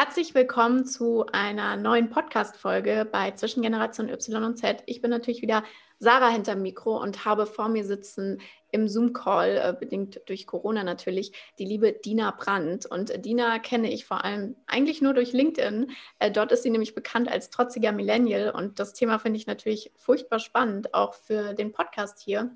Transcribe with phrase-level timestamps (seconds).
[0.00, 4.84] Herzlich willkommen zu einer neuen Podcast-Folge bei Zwischen Generation Y und Z.
[4.86, 5.64] Ich bin natürlich wieder
[5.98, 8.40] Sarah hinterm Mikro und habe vor mir sitzen
[8.70, 12.86] im Zoom-Call, äh, bedingt durch Corona natürlich, die liebe Dina Brandt.
[12.86, 15.90] Und Dina kenne ich vor allem eigentlich nur durch LinkedIn.
[16.20, 18.52] Äh, dort ist sie nämlich bekannt als trotziger Millennial.
[18.52, 22.52] Und das Thema finde ich natürlich furchtbar spannend, auch für den Podcast hier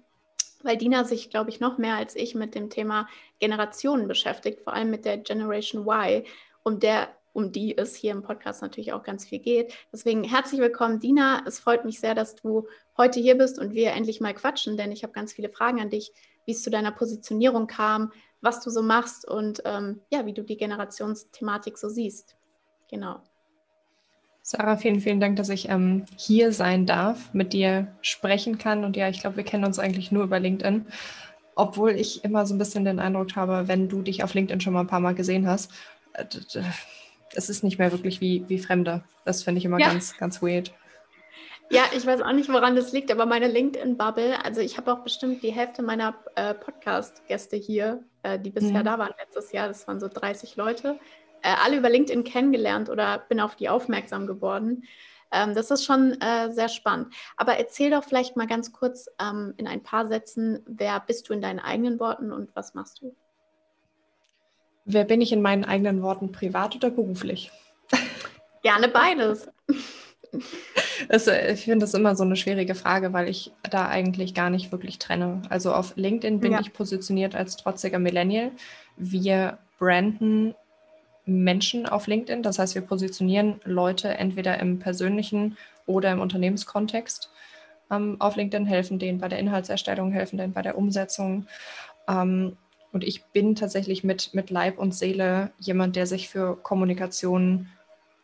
[0.64, 3.09] weil Dina sich, glaube ich, noch mehr als ich mit dem Thema
[3.41, 6.22] Generationen beschäftigt, vor allem mit der Generation Y,
[6.62, 9.72] um der um die es hier im Podcast natürlich auch ganz viel geht.
[9.92, 11.42] Deswegen herzlich willkommen, Dina.
[11.46, 14.92] Es freut mich sehr, dass du heute hier bist und wir endlich mal quatschen, denn
[14.92, 16.12] ich habe ganz viele Fragen an dich,
[16.45, 20.42] wie es zu deiner Positionierung kam, was du so machst und ähm, ja, wie du
[20.42, 22.36] die Generationsthematik so siehst.
[22.91, 23.20] Genau.
[24.44, 28.84] Sarah, vielen, vielen Dank, dass ich ähm, hier sein darf, mit dir sprechen kann.
[28.84, 30.86] Und ja, ich glaube, wir kennen uns eigentlich nur über LinkedIn.
[31.55, 34.72] Obwohl ich immer so ein bisschen den Eindruck habe, wenn du dich auf LinkedIn schon
[34.72, 35.70] mal ein paar Mal gesehen hast,
[36.14, 36.25] äh,
[37.34, 39.05] es ist nicht mehr wirklich wie, wie Fremde.
[39.25, 39.88] Das finde ich immer ja.
[39.88, 40.72] ganz, ganz weird.
[41.70, 44.98] Ja, ich weiß auch nicht, woran das liegt, aber meine LinkedIn-Bubble, also ich habe auch
[44.98, 48.84] bestimmt die Hälfte meiner äh, Podcast-Gäste hier, äh, die bisher mhm.
[48.84, 50.98] da waren letztes Jahr, das waren so 30 Leute,
[51.41, 54.84] äh, alle über LinkedIn kennengelernt oder bin auf die aufmerksam geworden.
[55.30, 57.14] Ähm, das ist schon äh, sehr spannend.
[57.38, 61.33] Aber erzähl doch vielleicht mal ganz kurz ähm, in ein paar Sätzen, wer bist du
[61.33, 63.16] in deinen eigenen Worten und was machst du?
[64.84, 67.50] Wer bin ich in meinen eigenen Worten, privat oder beruflich?
[68.62, 69.48] Gerne beides.
[71.08, 74.50] Das, äh, ich finde das immer so eine schwierige Frage, weil ich da eigentlich gar
[74.50, 75.42] nicht wirklich trenne.
[75.48, 76.60] Also auf LinkedIn bin ja.
[76.60, 78.53] ich positioniert als trotziger Millennial.
[78.97, 80.55] Wir branden
[81.25, 82.42] Menschen auf LinkedIn.
[82.42, 87.30] Das heißt, wir positionieren Leute entweder im persönlichen oder im Unternehmenskontext
[87.91, 91.47] ähm, auf LinkedIn, helfen denen bei der Inhaltserstellung, helfen denen bei der Umsetzung.
[92.09, 92.56] Ähm,
[92.92, 97.69] und ich bin tatsächlich mit, mit Leib und Seele jemand, der sich für Kommunikation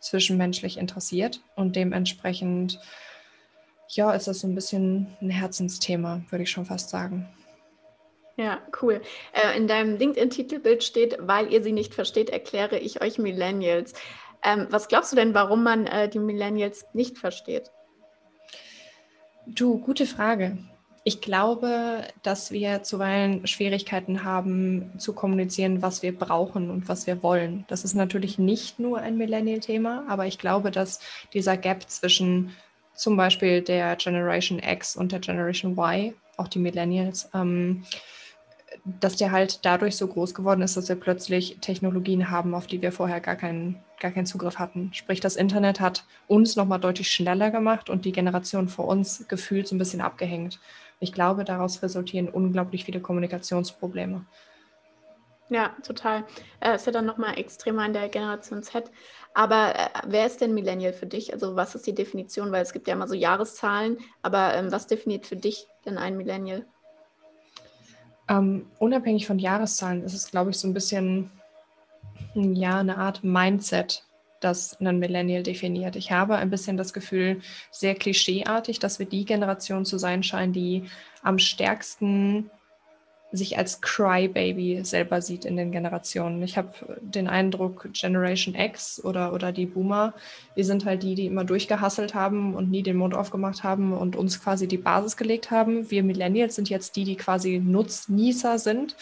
[0.00, 1.40] zwischenmenschlich interessiert.
[1.56, 2.78] Und dementsprechend,
[3.88, 7.26] ja, ist das so ein bisschen ein Herzensthema, würde ich schon fast sagen.
[8.36, 9.00] Ja, cool.
[9.32, 13.94] Äh, in deinem LinkedIn-Titelbild steht, weil ihr sie nicht versteht, erkläre ich euch Millennials.
[14.44, 17.72] Ähm, was glaubst du denn, warum man äh, die Millennials nicht versteht?
[19.46, 20.58] Du, gute Frage.
[21.08, 27.22] Ich glaube, dass wir zuweilen Schwierigkeiten haben zu kommunizieren, was wir brauchen und was wir
[27.22, 27.64] wollen.
[27.68, 31.00] Das ist natürlich nicht nur ein Millennial-Thema, aber ich glaube, dass
[31.32, 32.54] dieser Gap zwischen
[32.92, 37.84] zum Beispiel der Generation X und der Generation Y, auch die Millennials, ähm,
[38.84, 42.82] dass der halt dadurch so groß geworden ist, dass wir plötzlich Technologien haben, auf die
[42.82, 44.90] wir vorher gar keinen, gar keinen Zugriff hatten.
[44.92, 49.68] Sprich, das Internet hat uns nochmal deutlich schneller gemacht und die Generation vor uns gefühlt
[49.68, 50.60] so ein bisschen abgehängt.
[51.00, 54.24] Ich glaube, daraus resultieren unglaublich viele Kommunikationsprobleme.
[55.50, 56.24] Ja, total.
[56.60, 58.90] Äh, ist ja dann nochmal extremer in der Generation Z.
[59.32, 61.32] Aber äh, wer ist denn Millennial für dich?
[61.32, 62.52] Also was ist die Definition?
[62.52, 66.16] Weil es gibt ja immer so Jahreszahlen, aber ähm, was definiert für dich denn ein
[66.16, 66.66] Millennial?
[68.28, 71.30] Ähm, unabhängig von Jahreszahlen ist es, glaube ich, so ein bisschen
[72.34, 74.04] ja, eine Art Mindset,
[74.40, 75.96] das einen Millennial definiert.
[75.96, 77.40] Ich habe ein bisschen das Gefühl,
[77.70, 80.84] sehr klischeeartig, dass wir die Generation zu sein scheinen, die
[81.22, 82.50] am stärksten
[83.30, 86.42] sich als Crybaby selber sieht in den Generationen.
[86.42, 90.14] Ich habe den Eindruck, Generation X oder, oder die Boomer,
[90.54, 94.16] wir sind halt die, die immer durchgehasselt haben und nie den Mund aufgemacht haben und
[94.16, 95.90] uns quasi die Basis gelegt haben.
[95.90, 98.96] Wir Millennials sind jetzt die, die quasi Nutznießer sind.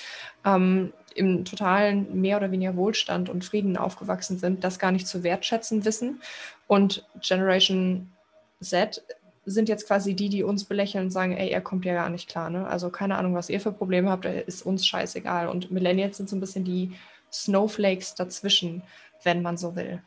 [0.45, 5.23] Ähm, im totalen mehr oder weniger Wohlstand und Frieden aufgewachsen sind, das gar nicht zu
[5.23, 6.21] wertschätzen wissen.
[6.67, 8.13] Und Generation
[8.61, 9.03] Z
[9.45, 12.29] sind jetzt quasi die, die uns belächeln und sagen, ey, er kommt ja gar nicht
[12.29, 12.51] klar.
[12.51, 12.67] Ne?
[12.67, 15.49] Also keine Ahnung, was ihr für Probleme habt, ist uns scheißegal.
[15.49, 16.93] Und Millennials sind so ein bisschen die
[17.33, 18.83] Snowflakes dazwischen,
[19.23, 20.03] wenn man so will.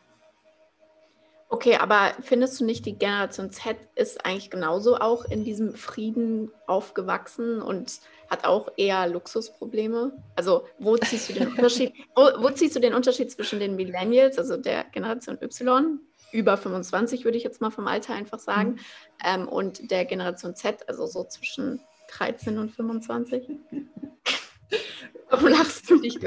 [1.51, 6.51] Okay, aber findest du nicht, die Generation Z ist eigentlich genauso auch in diesem Frieden
[6.67, 10.11] aufgewachsen und hat auch eher Luxusprobleme?
[10.35, 14.37] Also wo ziehst du den Unterschied, wo, wo ziehst du den Unterschied zwischen den Millennials,
[14.37, 15.99] also der Generation Y,
[16.31, 18.77] über 25 würde ich jetzt mal vom Alter einfach sagen, mhm.
[19.25, 21.79] ähm, und der Generation Z, also so zwischen
[22.11, 23.49] 13 und 25?
[25.29, 26.01] Warum lachst du?
[26.01, 26.19] Ich,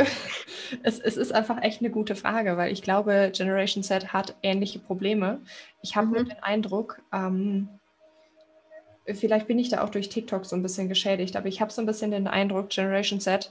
[0.82, 4.78] es, es, ist einfach echt eine gute Frage, weil ich glaube, Generation Z hat ähnliche
[4.78, 5.40] Probleme.
[5.82, 6.12] Ich habe mhm.
[6.12, 7.68] nur den Eindruck, ähm,
[9.06, 11.82] vielleicht bin ich da auch durch TikTok so ein bisschen geschädigt, aber ich habe so
[11.82, 13.50] ein bisschen den Eindruck, Generation Z,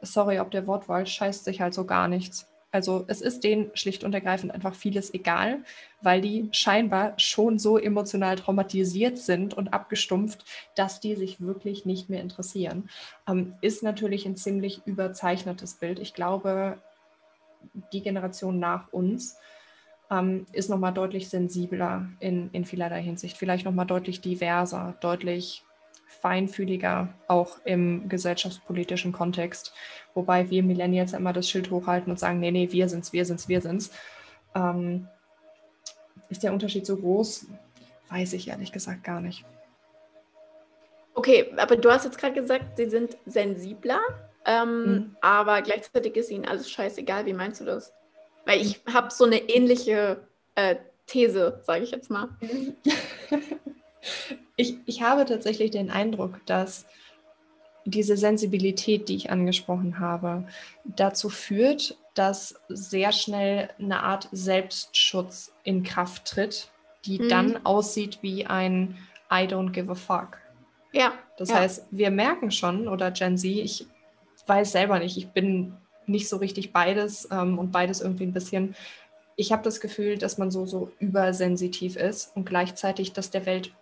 [0.00, 2.51] sorry ob der Wortwahl, scheißt sich halt so gar nichts.
[2.72, 5.58] Also es ist denen schlicht und ergreifend einfach vieles egal,
[6.00, 12.08] weil die scheinbar schon so emotional traumatisiert sind und abgestumpft, dass die sich wirklich nicht
[12.08, 12.88] mehr interessieren.
[13.28, 15.98] Ähm, ist natürlich ein ziemlich überzeichnetes Bild.
[15.98, 16.78] Ich glaube,
[17.92, 19.36] die Generation nach uns
[20.10, 25.62] ähm, ist nochmal deutlich sensibler in, in vielerlei Hinsicht, vielleicht nochmal deutlich diverser, deutlich
[26.20, 29.72] feinfühliger, auch im gesellschaftspolitischen Kontext.
[30.14, 33.48] Wobei wir Millennials immer das Schild hochhalten und sagen, nee, nee, wir sind's, wir sind's,
[33.48, 33.90] wir sind's.
[34.54, 35.08] Ähm,
[36.28, 37.46] ist der Unterschied so groß?
[38.10, 39.44] Weiß ich ehrlich gesagt gar nicht.
[41.14, 44.00] Okay, aber du hast jetzt gerade gesagt, sie sind sensibler,
[44.44, 45.16] ähm, mhm.
[45.20, 47.26] aber gleichzeitig ist ihnen alles scheißegal.
[47.26, 47.92] Wie meinst du das?
[48.46, 50.76] Weil ich habe so eine ähnliche äh,
[51.06, 52.28] These, sage ich jetzt mal.
[54.56, 56.86] ich, ich habe tatsächlich den Eindruck, dass
[57.84, 60.46] diese Sensibilität, die ich angesprochen habe,
[60.84, 66.68] dazu führt, dass sehr schnell eine Art Selbstschutz in Kraft tritt,
[67.04, 67.28] die mhm.
[67.28, 68.98] dann aussieht wie ein
[69.30, 70.38] I don't give a fuck.
[70.92, 71.12] Ja.
[71.38, 71.56] Das ja.
[71.56, 73.86] heißt, wir merken schon, oder Gen Z, ich
[74.46, 75.74] weiß selber nicht, ich bin
[76.06, 78.74] nicht so richtig beides ähm, und beides irgendwie ein bisschen.
[79.36, 83.72] Ich habe das Gefühl, dass man so, so übersensitiv ist und gleichzeitig dass der Welt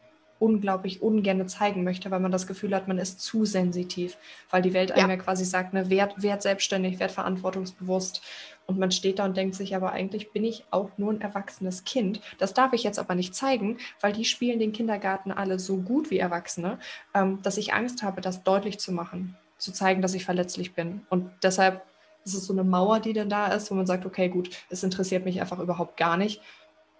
[0.40, 4.16] unglaublich ungerne zeigen möchte, weil man das Gefühl hat, man ist zu sensitiv,
[4.50, 8.22] weil die Welt einem ja, quasi sagt, ne, werd, werd selbstständig, werd verantwortungsbewusst.
[8.66, 11.84] Und man steht da und denkt sich, aber eigentlich bin ich auch nur ein erwachsenes
[11.84, 12.20] Kind.
[12.38, 16.10] Das darf ich jetzt aber nicht zeigen, weil die spielen den Kindergarten alle so gut
[16.10, 16.78] wie Erwachsene,
[17.14, 21.02] ähm, dass ich Angst habe, das deutlich zu machen, zu zeigen, dass ich verletzlich bin.
[21.10, 21.82] Und deshalb
[22.24, 24.82] ist es so eine Mauer, die dann da ist, wo man sagt, okay, gut, es
[24.82, 26.40] interessiert mich einfach überhaupt gar nicht.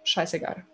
[0.03, 0.65] Scheißegal.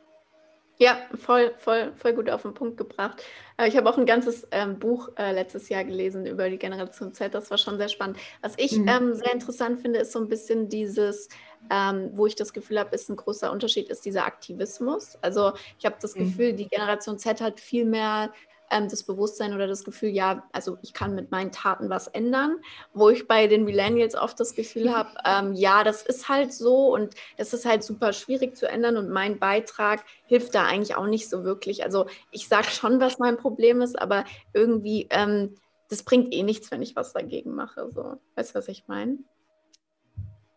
[0.79, 3.23] Ja, voll, voll, voll gut auf den Punkt gebracht.
[3.57, 7.13] Äh, ich habe auch ein ganzes ähm, Buch äh, letztes Jahr gelesen über die Generation
[7.13, 7.33] Z.
[7.33, 8.17] Das war schon sehr spannend.
[8.41, 8.87] Was ich mhm.
[8.87, 11.29] ähm, sehr interessant finde, ist so ein bisschen dieses,
[11.71, 15.17] ähm, wo ich das Gefühl habe, ist ein großer Unterschied, ist dieser Aktivismus.
[15.21, 16.25] Also ich habe das mhm.
[16.25, 18.31] Gefühl, die Generation Z hat viel mehr
[18.71, 22.57] ähm, das Bewusstsein oder das Gefühl, ja, also ich kann mit meinen Taten was ändern,
[22.93, 26.93] wo ich bei den Millennials oft das Gefühl habe, ähm, ja, das ist halt so
[26.93, 31.07] und es ist halt super schwierig zu ändern und mein Beitrag hilft da eigentlich auch
[31.07, 31.83] nicht so wirklich.
[31.83, 35.55] Also ich sage schon, was mein Problem ist, aber irgendwie, ähm,
[35.89, 37.89] das bringt eh nichts, wenn ich was dagegen mache.
[37.91, 38.19] So.
[38.35, 39.19] Weißt du, was ich meine?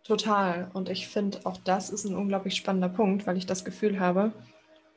[0.02, 0.70] Total.
[0.72, 4.32] Und ich finde, auch das ist ein unglaublich spannender Punkt, weil ich das Gefühl habe,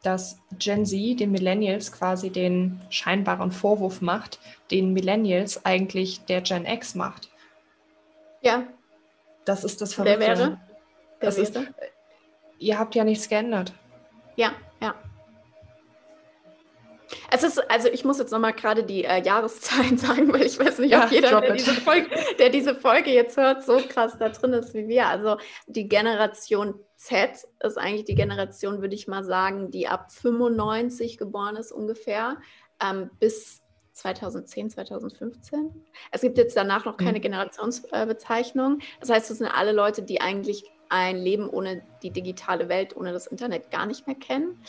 [0.03, 4.39] dass Gen Z den Millennials quasi den scheinbaren Vorwurf macht,
[4.69, 7.29] den Millennials eigentlich der Gen X macht.
[8.41, 8.67] Ja.
[9.45, 10.19] Das ist das Verrückte.
[10.19, 10.61] Wer wäre?
[11.19, 11.63] Wer das wäre?
[11.63, 11.73] Ist,
[12.59, 13.73] ihr habt ja nichts geändert.
[14.35, 14.51] Ja,
[14.81, 14.93] ja.
[17.31, 20.79] Es ist, also ich muss jetzt nochmal gerade die äh, Jahreszahlen sagen, weil ich weiß
[20.79, 24.29] nicht, ob ja, jeder, der diese, Folge, der diese, Folge, jetzt hört, so krass da
[24.29, 25.07] drin ist wie wir.
[25.07, 25.37] Also
[25.67, 27.31] die Generation Z
[27.61, 32.37] ist eigentlich die Generation, würde ich mal sagen, die ab 95 geboren ist ungefähr,
[32.81, 33.61] ähm, bis
[33.93, 35.85] 2010, 2015.
[36.11, 37.23] Es gibt jetzt danach noch keine mhm.
[37.23, 38.79] Generationsbezeichnung.
[38.99, 43.13] Das heißt, es sind alle Leute, die eigentlich ein Leben ohne die digitale Welt, ohne
[43.13, 44.63] das Internet gar nicht mehr kennen.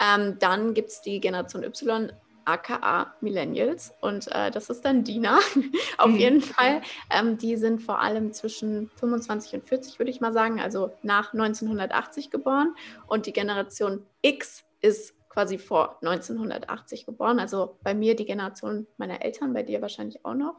[0.00, 2.12] Ähm, dann gibt es die Generation Y,
[2.44, 3.92] aka Millennials.
[4.00, 5.38] Und äh, das ist dann Dina,
[5.98, 6.16] auf mhm.
[6.16, 6.82] jeden Fall.
[7.10, 11.32] Ähm, die sind vor allem zwischen 25 und 40, würde ich mal sagen, also nach
[11.32, 12.74] 1980 geboren.
[13.06, 17.38] Und die Generation X ist quasi vor 1980 geboren.
[17.38, 20.56] Also bei mir die Generation meiner Eltern, bei dir wahrscheinlich auch noch,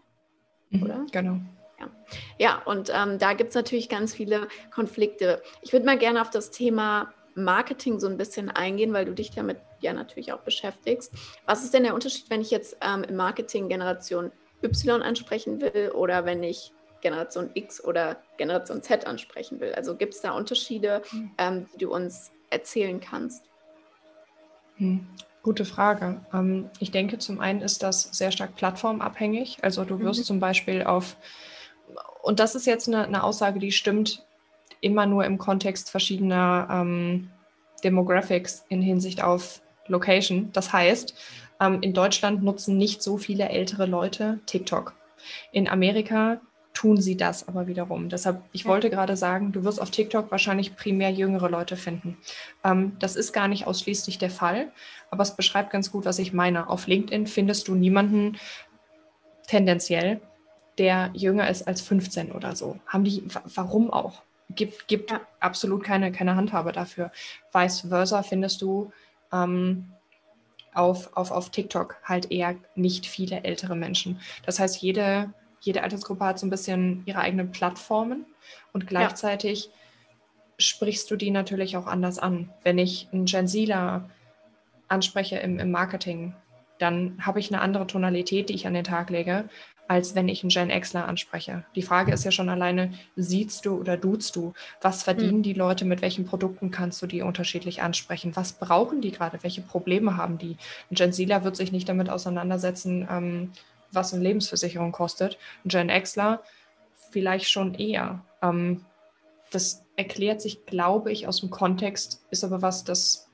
[0.69, 1.05] mhm, oder?
[1.11, 1.37] Genau.
[1.79, 1.89] Ja,
[2.39, 5.41] ja und ähm, da gibt es natürlich ganz viele Konflikte.
[5.61, 9.31] Ich würde mal gerne auf das Thema Marketing so ein bisschen eingehen, weil du dich
[9.31, 11.13] damit ja natürlich auch beschäftigst.
[11.45, 14.31] Was ist denn der Unterschied, wenn ich jetzt ähm, im Marketing Generation
[14.63, 16.71] Y ansprechen will oder wenn ich
[17.01, 19.73] Generation X oder Generation Z ansprechen will?
[19.73, 21.31] Also gibt es da Unterschiede, hm.
[21.37, 23.45] ähm, die du uns erzählen kannst?
[24.75, 25.07] Hm.
[25.43, 26.23] Gute Frage.
[26.33, 29.57] Ähm, ich denke, zum einen ist das sehr stark plattformabhängig.
[29.63, 30.25] Also du wirst mhm.
[30.25, 31.17] zum Beispiel auf,
[32.21, 34.23] und das ist jetzt eine, eine Aussage, die stimmt
[34.81, 37.29] immer nur im Kontext verschiedener ähm,
[37.83, 40.49] Demographics in Hinsicht auf Location.
[40.53, 41.15] Das heißt,
[41.59, 44.93] ähm, in Deutschland nutzen nicht so viele ältere Leute TikTok.
[45.51, 46.41] In Amerika
[46.73, 48.09] tun sie das aber wiederum.
[48.09, 48.69] Deshalb, ich ja.
[48.69, 52.17] wollte gerade sagen, du wirst auf TikTok wahrscheinlich primär jüngere Leute finden.
[52.63, 54.71] Ähm, das ist gar nicht ausschließlich der Fall,
[55.09, 56.69] aber es beschreibt ganz gut, was ich meine.
[56.69, 58.37] Auf LinkedIn findest du niemanden
[59.47, 60.21] tendenziell,
[60.77, 62.79] der jünger ist als 15 oder so.
[62.87, 63.23] Haben die,
[63.53, 64.23] warum auch?
[64.55, 65.21] Gibt, gibt ja.
[65.39, 67.11] absolut keine, keine Handhabe dafür.
[67.51, 68.91] Vice versa findest du
[69.31, 69.91] ähm,
[70.73, 74.19] auf, auf, auf TikTok halt eher nicht viele ältere Menschen.
[74.45, 78.25] Das heißt, jede jede Altersgruppe hat so ein bisschen ihre eigenen Plattformen
[78.73, 79.71] und gleichzeitig ja.
[80.57, 82.49] sprichst du die natürlich auch anders an.
[82.63, 84.09] Wenn ich einen Gen Zler
[84.87, 86.33] anspreche im, im Marketing,
[86.79, 89.47] dann habe ich eine andere Tonalität, die ich an den Tag lege,
[89.91, 91.65] als wenn ich einen Gen Xler anspreche.
[91.75, 94.53] Die Frage ist ja schon alleine, siehst du oder duzt du?
[94.79, 95.43] Was verdienen mhm.
[95.43, 95.83] die Leute?
[95.83, 98.33] Mit welchen Produkten kannst du die unterschiedlich ansprechen?
[98.37, 99.43] Was brauchen die gerade?
[99.43, 100.55] Welche Probleme haben die?
[100.89, 103.51] Ein Gen Zler wird sich nicht damit auseinandersetzen, ähm,
[103.91, 105.37] was eine Lebensversicherung kostet.
[105.65, 106.41] Ein Gen Xler
[107.11, 108.23] vielleicht schon eher.
[108.41, 108.85] Ähm,
[109.51, 113.29] das erklärt sich, glaube ich, aus dem Kontext, ist aber was, das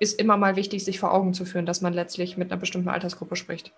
[0.00, 2.88] ist immer mal wichtig, sich vor Augen zu führen, dass man letztlich mit einer bestimmten
[2.88, 3.72] Altersgruppe spricht.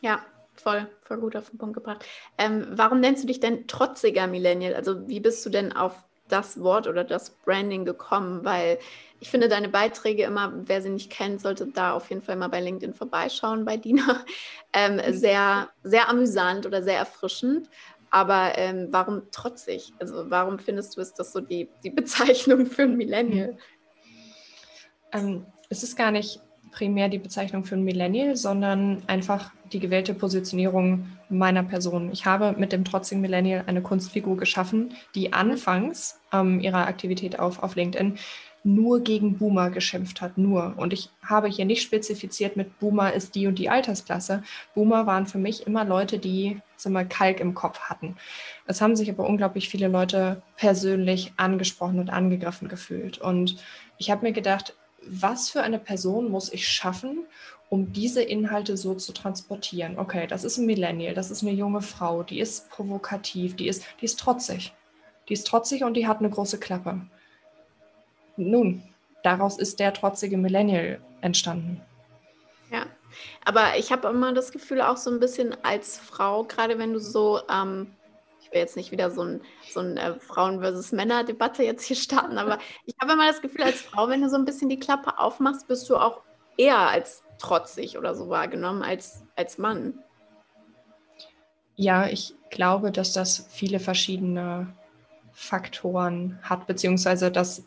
[0.00, 0.22] Ja,
[0.54, 2.04] voll, voll gut auf den Punkt gebracht.
[2.38, 4.74] Ähm, warum nennst du dich denn trotziger Millennial?
[4.74, 5.94] Also wie bist du denn auf
[6.28, 8.44] das Wort oder das Branding gekommen?
[8.44, 8.78] Weil
[9.20, 12.48] ich finde deine Beiträge immer, wer sie nicht kennt, sollte da auf jeden Fall mal
[12.48, 14.24] bei LinkedIn vorbeischauen bei Dina.
[14.74, 15.12] Ähm, mhm.
[15.12, 17.68] sehr, sehr amüsant oder sehr erfrischend.
[18.10, 19.92] Aber ähm, warum trotzig?
[19.98, 23.58] Also warum findest du, ist das so die, die Bezeichnung für ein Millennial?
[25.12, 26.40] Ähm, es ist gar nicht
[26.72, 32.10] primär die Bezeichnung für ein Millennial, sondern einfach die gewählte Positionierung meiner Person.
[32.12, 37.62] Ich habe mit dem trotzigen Millennial eine Kunstfigur geschaffen, die anfangs ähm, ihrer Aktivität auf,
[37.62, 38.18] auf LinkedIn
[38.64, 40.74] nur gegen Boomer geschimpft hat, nur.
[40.76, 44.42] Und ich habe hier nicht spezifiziert mit Boomer ist die und die Altersklasse.
[44.74, 48.16] Boomer waren für mich immer Leute, die sagen Kalk im Kopf hatten.
[48.66, 53.18] Es haben sich aber unglaublich viele Leute persönlich angesprochen und angegriffen gefühlt.
[53.18, 53.56] Und
[53.98, 54.74] ich habe mir gedacht,
[55.06, 57.26] was für eine Person muss ich schaffen,
[57.68, 59.98] um diese Inhalte so zu transportieren?
[59.98, 63.84] Okay, das ist ein Millennial, das ist eine junge Frau, die ist provokativ, die ist,
[64.00, 64.72] die ist trotzig.
[65.28, 67.00] Die ist trotzig und die hat eine große Klappe.
[68.36, 68.82] Nun,
[69.22, 71.80] daraus ist der trotzige Millennial entstanden.
[72.70, 72.86] Ja,
[73.44, 76.98] aber ich habe immer das Gefühl, auch so ein bisschen als Frau, gerade wenn du
[76.98, 77.88] so ähm,
[78.52, 79.40] will jetzt nicht wieder so ein,
[79.70, 83.62] so ein äh, Frauen- versus Männer-Debatte jetzt hier starten, aber ich habe immer das Gefühl,
[83.62, 86.22] als Frau, wenn du so ein bisschen die Klappe aufmachst, bist du auch
[86.56, 89.98] eher als trotzig oder so wahrgenommen als, als Mann.
[91.76, 94.72] Ja, ich glaube, dass das viele verschiedene
[95.32, 97.64] Faktoren hat, beziehungsweise dass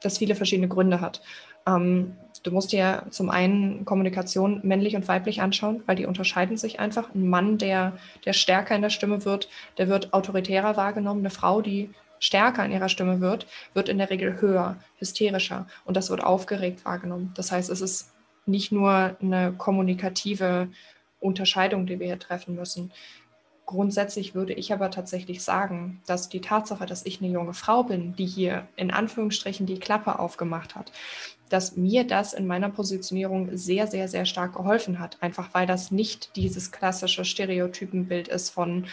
[0.00, 1.20] das viele verschiedene Gründe hat.
[1.68, 6.80] Ähm, du musst dir zum einen Kommunikation männlich und weiblich anschauen, weil die unterscheiden sich
[6.80, 7.14] einfach.
[7.14, 11.20] Ein Mann, der, der stärker in der Stimme wird, der wird autoritärer wahrgenommen.
[11.20, 15.96] Eine Frau, die stärker in ihrer Stimme wird, wird in der Regel höher, hysterischer und
[15.96, 17.32] das wird aufgeregt wahrgenommen.
[17.36, 18.12] Das heißt, es ist
[18.46, 20.68] nicht nur eine kommunikative
[21.20, 22.92] Unterscheidung, die wir hier treffen müssen.
[23.68, 28.16] Grundsätzlich würde ich aber tatsächlich sagen, dass die Tatsache, dass ich eine junge Frau bin,
[28.16, 30.90] die hier in Anführungsstrichen die Klappe aufgemacht hat,
[31.50, 35.18] dass mir das in meiner Positionierung sehr, sehr, sehr stark geholfen hat.
[35.20, 38.86] Einfach weil das nicht dieses klassische Stereotypenbild ist von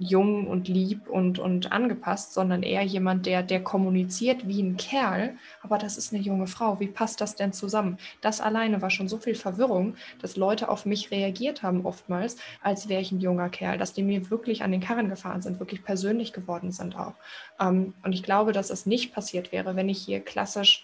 [0.00, 5.36] jung und lieb und, und angepasst, sondern eher jemand, der, der kommuniziert wie ein Kerl,
[5.62, 6.80] aber das ist eine junge Frau.
[6.80, 7.98] Wie passt das denn zusammen?
[8.22, 12.88] Das alleine war schon so viel Verwirrung, dass Leute auf mich reagiert haben oftmals, als
[12.88, 15.84] wäre ich ein junger Kerl, dass die mir wirklich an den Karren gefahren sind, wirklich
[15.84, 17.14] persönlich geworden sind auch.
[17.60, 20.82] Ähm, und ich glaube, dass es nicht passiert wäre, wenn ich hier klassisch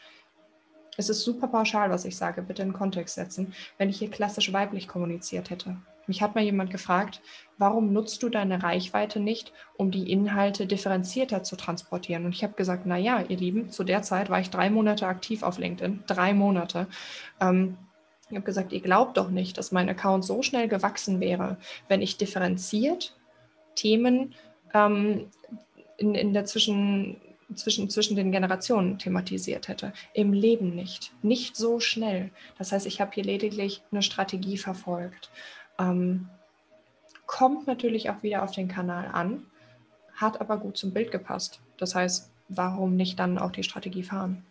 [0.98, 4.50] es ist super pauschal, was ich sage, bitte in Kontext setzen, wenn ich hier klassisch
[4.54, 5.76] weiblich kommuniziert hätte.
[6.06, 7.20] Mich hat mal jemand gefragt,
[7.58, 12.24] warum nutzt du deine Reichweite nicht, um die Inhalte differenzierter zu transportieren?
[12.24, 15.06] Und ich habe gesagt, na ja, ihr Lieben, zu der Zeit war ich drei Monate
[15.06, 16.86] aktiv auf LinkedIn, drei Monate.
[17.40, 17.76] Ähm,
[18.28, 21.58] ich habe gesagt, ihr glaubt doch nicht, dass mein Account so schnell gewachsen wäre,
[21.88, 23.16] wenn ich differenziert
[23.76, 24.34] Themen
[24.74, 25.30] ähm,
[25.96, 27.20] in, in der Zwischen,
[27.54, 29.92] zwischen, zwischen den Generationen thematisiert hätte.
[30.12, 31.12] Im Leben nicht.
[31.22, 32.30] Nicht so schnell.
[32.58, 35.30] Das heißt, ich habe hier lediglich eine Strategie verfolgt.
[35.78, 36.28] Ähm,
[37.26, 39.46] kommt natürlich auch wieder auf den Kanal an,
[40.14, 41.60] hat aber gut zum Bild gepasst.
[41.78, 44.44] Das heißt, warum nicht dann auch die Strategie fahren?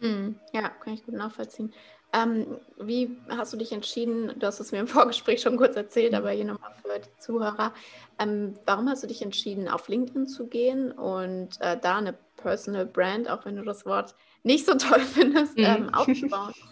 [0.00, 1.72] Hm, ja, kann ich gut nachvollziehen.
[2.12, 4.32] Ähm, wie hast du dich entschieden?
[4.38, 7.74] Du hast es mir im Vorgespräch schon kurz erzählt, aber hier nochmal für die Zuhörer.
[8.18, 12.86] Ähm, warum hast du dich entschieden, auf LinkedIn zu gehen und äh, da eine Personal
[12.86, 15.64] Brand, auch wenn du das Wort nicht so toll findest, mhm.
[15.64, 16.52] ähm, aufzubauen?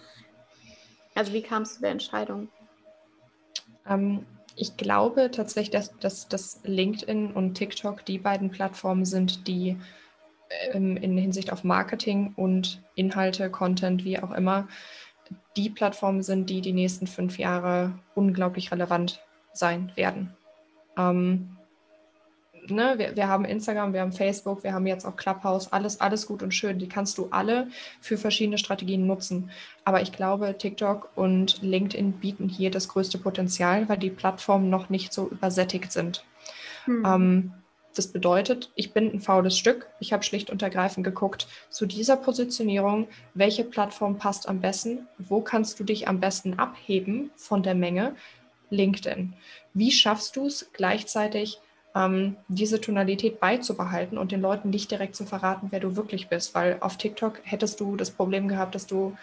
[1.15, 2.51] Also wie kamst du der Entscheidung?
[3.89, 4.27] Ähm,
[4.57, 9.77] ich glaube tatsächlich, dass, dass, dass LinkedIn und TikTok die beiden Plattformen sind, die
[10.73, 14.69] ähm, in Hinsicht auf Marketing und Inhalte, Content, wie auch immer,
[15.57, 19.21] die Plattformen sind, die die nächsten fünf Jahre unglaublich relevant
[19.53, 20.35] sein werden.
[20.97, 21.57] Ähm,
[22.71, 26.27] ne, wir, wir haben Instagram, wir haben Facebook, wir haben jetzt auch Clubhouse, alles, alles
[26.27, 26.79] gut und schön.
[26.79, 27.69] Die kannst du alle
[28.01, 29.51] für verschiedene Strategien nutzen.
[29.85, 34.89] Aber ich glaube, TikTok und LinkedIn bieten hier das größte Potenzial, weil die Plattformen noch
[34.91, 36.25] nicht so übersättigt sind.
[36.85, 37.05] Hm.
[37.05, 37.53] Ähm,
[37.95, 39.89] das bedeutet, ich bin ein faules Stück.
[40.01, 45.41] Ich habe schlicht und ergreifend geguckt, zu dieser Positionierung, welche Plattform passt am besten, wo
[45.41, 48.15] kannst du dich am besten abheben von der Menge.
[48.71, 49.35] LinkedIn.
[49.75, 51.61] Wie schaffst du es gleichzeitig,
[51.97, 56.55] ähm, diese Tonalität beizubehalten und den Leuten nicht direkt zu verraten, wer du wirklich bist.
[56.55, 59.17] Weil auf TikTok hättest du das Problem gehabt, dass du,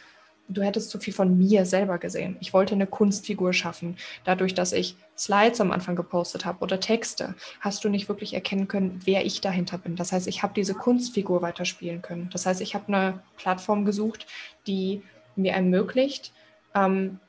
[0.50, 2.36] du hättest zu viel von mir selber gesehen.
[2.40, 3.98] Ich wollte eine Kunstfigur schaffen.
[4.24, 8.68] Dadurch, dass ich Slides am Anfang gepostet habe oder Texte, hast du nicht wirklich erkennen
[8.68, 9.96] können, wer ich dahinter bin.
[9.96, 12.32] Das heißt, ich habe diese Kunstfigur weiterspielen können.
[12.34, 14.26] Das heißt, ich habe eine Plattform gesucht,
[14.66, 15.04] die
[15.36, 16.34] mir ermöglicht,
[16.74, 17.20] ähm,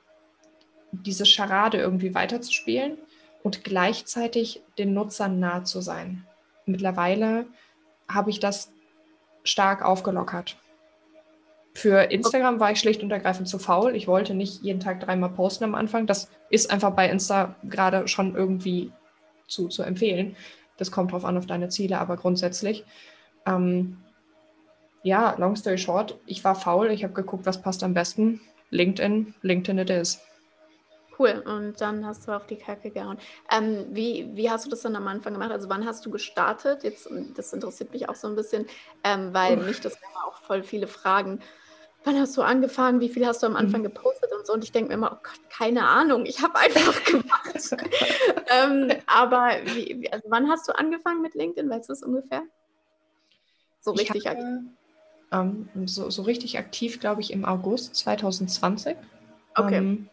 [0.90, 2.96] diese Charade irgendwie weiterzuspielen
[3.44, 6.26] und gleichzeitig den Nutzern nahe zu sein.
[6.66, 7.46] Mittlerweile
[8.08, 8.72] habe ich das
[9.44, 10.56] stark aufgelockert.
[11.74, 13.94] Für Instagram war ich schlicht und ergreifend zu faul.
[13.94, 16.06] Ich wollte nicht jeden Tag dreimal posten am Anfang.
[16.06, 18.90] Das ist einfach bei Insta gerade schon irgendwie
[19.46, 20.36] zu, zu empfehlen.
[20.78, 22.84] Das kommt drauf an, auf deine Ziele, aber grundsätzlich.
[23.46, 23.98] Ähm,
[25.02, 26.90] ja, long story short, ich war faul.
[26.90, 28.40] Ich habe geguckt, was passt am besten.
[28.70, 30.22] LinkedIn, LinkedIn it is.
[31.18, 33.18] Cool, und dann hast du auf die Kacke gehauen.
[33.50, 35.52] Ähm, wie, wie hast du das dann am Anfang gemacht?
[35.52, 36.82] Also wann hast du gestartet?
[36.82, 38.66] Jetzt, das interessiert mich auch so ein bisschen,
[39.04, 41.40] ähm, weil mich das immer auch voll viele Fragen.
[42.04, 43.00] Wann hast du angefangen?
[43.00, 43.84] Wie viel hast du am Anfang mhm.
[43.84, 44.52] gepostet und so?
[44.52, 47.76] Und ich denke mir immer, oh Gott, keine Ahnung, ich habe einfach gemacht.
[48.48, 51.70] ähm, aber wie, also wann hast du angefangen mit LinkedIn?
[51.70, 52.42] Weißt du das ungefähr?
[53.80, 54.70] So richtig aktiv.
[55.32, 58.96] Ähm, so, so richtig aktiv, glaube ich, im August 2020.
[59.56, 59.76] Okay.
[59.76, 60.10] Ähm,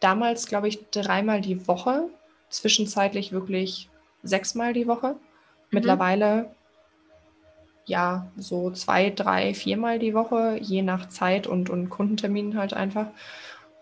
[0.00, 2.08] damals, glaube ich, dreimal die Woche,
[2.48, 3.88] zwischenzeitlich wirklich
[4.22, 5.12] sechsmal die Woche.
[5.12, 5.18] Mhm.
[5.70, 6.54] Mittlerweile
[7.86, 13.06] ja so zwei, drei, viermal die Woche, je nach Zeit und, und Kundenterminen halt einfach.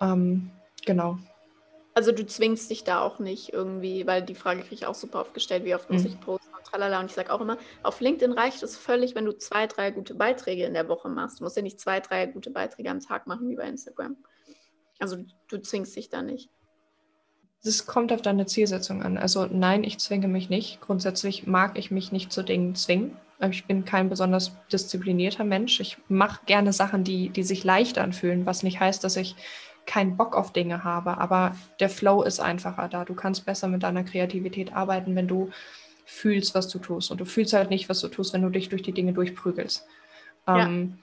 [0.01, 0.51] Ähm,
[0.85, 1.19] genau.
[1.95, 5.21] Also du zwingst dich da auch nicht irgendwie, weil die Frage kriege ich auch super
[5.21, 6.09] oft gestellt, wie oft muss mhm.
[6.09, 7.01] ich posten und tralala.
[7.01, 10.15] Und ich sage auch immer, auf LinkedIn reicht es völlig, wenn du zwei, drei gute
[10.15, 11.39] Beiträge in der Woche machst.
[11.39, 14.17] Du musst ja nicht zwei, drei gute Beiträge am Tag machen wie bei Instagram.
[14.99, 16.51] Also du zwingst dich da nicht.
[17.65, 19.17] Das kommt auf deine Zielsetzung an.
[19.17, 20.81] Also nein, ich zwinge mich nicht.
[20.81, 23.17] Grundsätzlich mag ich mich nicht zu Dingen zwingen.
[23.41, 25.81] Ich bin kein besonders disziplinierter Mensch.
[25.81, 29.35] Ich mache gerne Sachen, die, die sich leicht anfühlen, was nicht heißt, dass ich
[29.87, 31.19] keinen Bock auf Dinge habe.
[31.19, 33.05] Aber der Flow ist einfacher da.
[33.05, 35.51] Du kannst besser mit deiner Kreativität arbeiten, wenn du
[36.05, 37.11] fühlst, was du tust.
[37.11, 39.87] Und du fühlst halt nicht, was du tust, wenn du dich durch die Dinge durchprügelst.
[40.47, 40.67] Ja.
[40.67, 40.99] Ähm,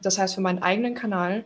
[0.00, 1.44] das heißt, für meinen eigenen Kanal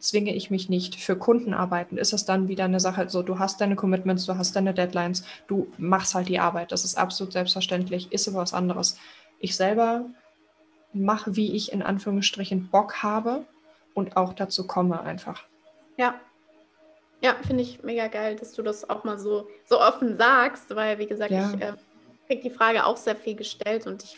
[0.00, 0.96] zwinge ich mich nicht.
[0.96, 4.36] Für Kunden arbeiten ist es dann wieder eine Sache, so du hast deine Commitments, du
[4.36, 6.72] hast deine Deadlines, du machst halt die Arbeit.
[6.72, 8.98] Das ist absolut selbstverständlich, ist aber was anderes.
[9.38, 10.06] Ich selber
[10.92, 13.44] mache, wie ich in Anführungsstrichen Bock habe
[13.94, 15.44] und auch dazu komme einfach.
[15.96, 16.14] Ja.
[17.22, 20.98] Ja, finde ich mega geil, dass du das auch mal so, so offen sagst, weil,
[20.98, 21.52] wie gesagt, ja.
[21.54, 21.74] ich äh,
[22.26, 24.16] kriege die Frage auch sehr viel gestellt und ich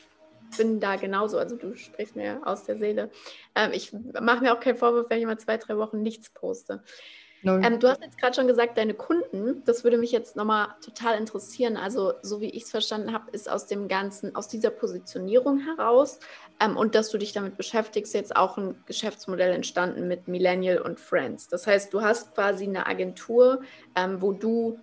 [0.56, 1.38] bin da genauso.
[1.38, 3.10] Also du sprichst mir aus der Seele.
[3.54, 6.82] Ähm, ich mache mir auch keinen Vorwurf, wenn ich mal zwei, drei Wochen nichts poste.
[7.44, 11.18] Ähm, du hast jetzt gerade schon gesagt, deine Kunden, das würde mich jetzt nochmal total
[11.18, 11.76] interessieren.
[11.76, 16.20] Also, so wie ich es verstanden habe, ist aus dem Ganzen, aus dieser Positionierung heraus
[16.60, 21.00] ähm, und dass du dich damit beschäftigst, jetzt auch ein Geschäftsmodell entstanden mit Millennial und
[21.00, 21.48] Friends.
[21.48, 23.62] Das heißt, du hast quasi eine Agentur,
[23.96, 24.78] ähm, wo du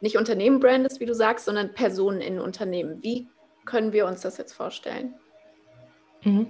[0.00, 3.02] nicht Unternehmen brandest, wie du sagst, sondern Personen in Unternehmen.
[3.02, 3.28] Wie
[3.70, 5.14] können wir uns das jetzt vorstellen?
[6.24, 6.48] Mhm.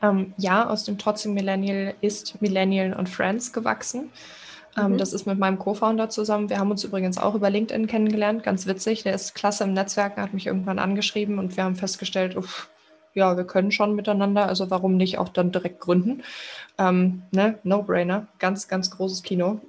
[0.00, 4.10] Ähm, ja, aus dem Trotzdem Millennial ist Millennial und Friends gewachsen.
[4.76, 4.98] Ähm, mhm.
[4.98, 6.48] Das ist mit meinem Co-Founder zusammen.
[6.48, 8.42] Wir haben uns übrigens auch über LinkedIn kennengelernt.
[8.42, 9.02] Ganz witzig.
[9.02, 12.70] Der ist klasse im Netzwerk, hat mich irgendwann angeschrieben und wir haben festgestellt, uff,
[13.14, 16.22] ja, wir können schon miteinander, also warum nicht auch dann direkt gründen?
[16.78, 17.58] Ähm, ne?
[17.62, 19.60] No-brainer, ganz, ganz großes Kino.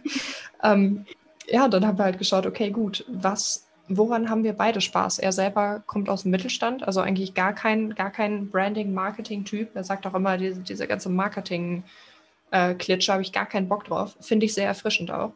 [0.62, 1.06] ähm,
[1.46, 5.18] ja, dann haben wir halt geschaut, okay, gut, was woran haben wir beide Spaß?
[5.18, 9.74] Er selber kommt aus dem Mittelstand, also eigentlich gar kein, gar kein Branding-Marketing-Typ.
[9.74, 14.16] Er sagt auch immer, diese, diese ganze Marketing-Klitsche habe ich gar keinen Bock drauf.
[14.20, 15.32] Finde ich sehr erfrischend auch.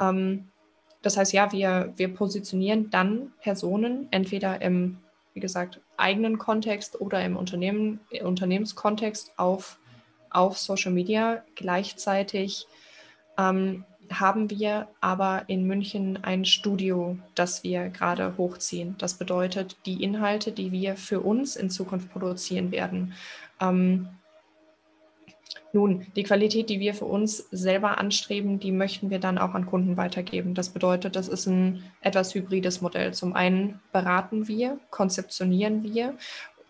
[0.00, 0.48] Ähm,
[1.02, 4.98] das heißt, ja, wir, wir positionieren dann Personen entweder im,
[5.32, 9.78] wie gesagt, eigenen Kontext oder im Unternehmen, Unternehmenskontext auf,
[10.30, 11.42] auf Social Media.
[11.54, 12.66] Gleichzeitig
[13.38, 18.94] ähm, haben wir aber in München ein Studio, das wir gerade hochziehen.
[18.98, 23.14] Das bedeutet, die Inhalte, die wir für uns in Zukunft produzieren werden,
[23.60, 24.08] ähm,
[25.72, 29.66] Nun, die Qualität, die wir für uns selber anstreben, die möchten wir dann auch an
[29.66, 30.54] Kunden weitergeben.
[30.54, 33.12] Das bedeutet, das ist ein etwas hybrides Modell.
[33.12, 36.14] Zum einen beraten wir, konzeptionieren wir,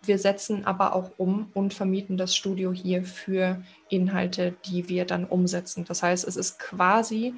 [0.03, 5.25] wir setzen aber auch um und vermieten das Studio hier für Inhalte, die wir dann
[5.25, 5.85] umsetzen.
[5.87, 7.35] Das heißt, es ist quasi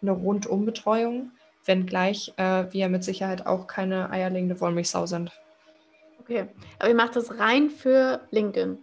[0.00, 1.32] eine Rundumbetreuung,
[1.64, 5.32] wenngleich äh, wir mit Sicherheit auch keine eierlegende Wollmilchsau sind.
[6.20, 6.46] Okay,
[6.78, 8.78] aber ihr macht das rein für LinkedIn.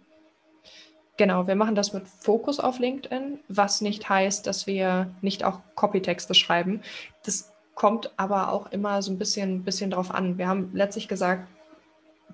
[1.16, 5.60] Genau, wir machen das mit Fokus auf LinkedIn, was nicht heißt, dass wir nicht auch
[5.74, 6.80] Copytexte schreiben.
[7.24, 10.38] Das kommt aber auch immer so ein bisschen, bisschen drauf an.
[10.38, 11.48] Wir haben letztlich gesagt,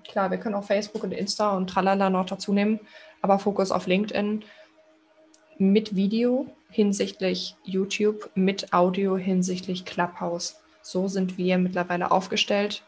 [0.03, 2.79] klar, wir können auch Facebook und Insta und Tralala noch dazu nehmen,
[3.21, 4.43] aber Fokus auf LinkedIn
[5.57, 10.61] mit Video hinsichtlich YouTube, mit Audio hinsichtlich Clubhouse.
[10.81, 12.83] So sind wir mittlerweile aufgestellt.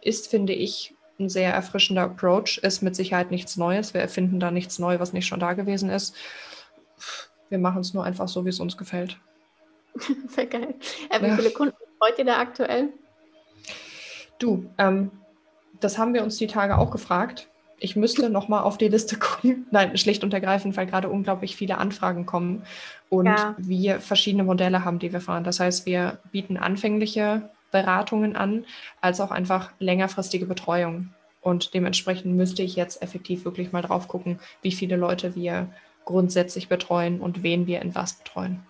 [0.00, 3.94] Ist, finde ich, ein sehr erfrischender Approach, ist mit Sicherheit nichts Neues.
[3.94, 6.14] Wir erfinden da nichts Neues, was nicht schon da gewesen ist.
[7.48, 9.18] Wir machen es nur einfach so, wie es uns gefällt.
[10.28, 10.74] Sehr geil.
[11.10, 11.36] Äh, wie ja.
[11.36, 12.92] viele Kunden freut ihr da aktuell?
[14.38, 15.10] Du, ähm,
[15.80, 17.48] das haben wir uns die Tage auch gefragt.
[17.78, 19.66] Ich müsste nochmal auf die Liste gucken.
[19.70, 22.62] Nein, schlicht und ergreifend, weil gerade unglaublich viele Anfragen kommen
[23.08, 23.54] und ja.
[23.58, 25.44] wir verschiedene Modelle haben, die wir fahren.
[25.44, 28.64] Das heißt, wir bieten anfängliche Beratungen an,
[29.00, 31.08] als auch einfach längerfristige Betreuung.
[31.40, 35.68] Und dementsprechend müsste ich jetzt effektiv wirklich mal drauf gucken, wie viele Leute wir
[36.04, 38.64] grundsätzlich betreuen und wen wir in was betreuen.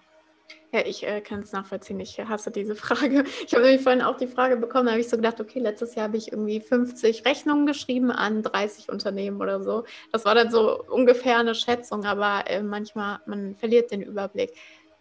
[0.74, 2.00] Ja, ich äh, kann es nachvollziehen.
[2.00, 3.24] Ich hasse diese Frage.
[3.46, 5.94] Ich habe nämlich vorhin auch die Frage bekommen, da habe ich so gedacht, okay, letztes
[5.94, 9.84] Jahr habe ich irgendwie 50 Rechnungen geschrieben an 30 Unternehmen oder so.
[10.12, 14.54] Das war dann so ungefähr eine Schätzung, aber äh, manchmal, man verliert den Überblick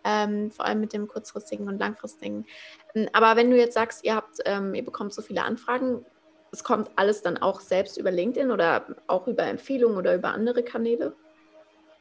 [0.03, 2.45] ähm, vor allem mit dem kurzfristigen und langfristigen.
[2.93, 6.05] Ähm, aber wenn du jetzt sagst, ihr habt, ähm, ihr bekommt so viele Anfragen,
[6.51, 10.63] es kommt alles dann auch selbst über LinkedIn oder auch über Empfehlungen oder über andere
[10.63, 11.13] Kanäle?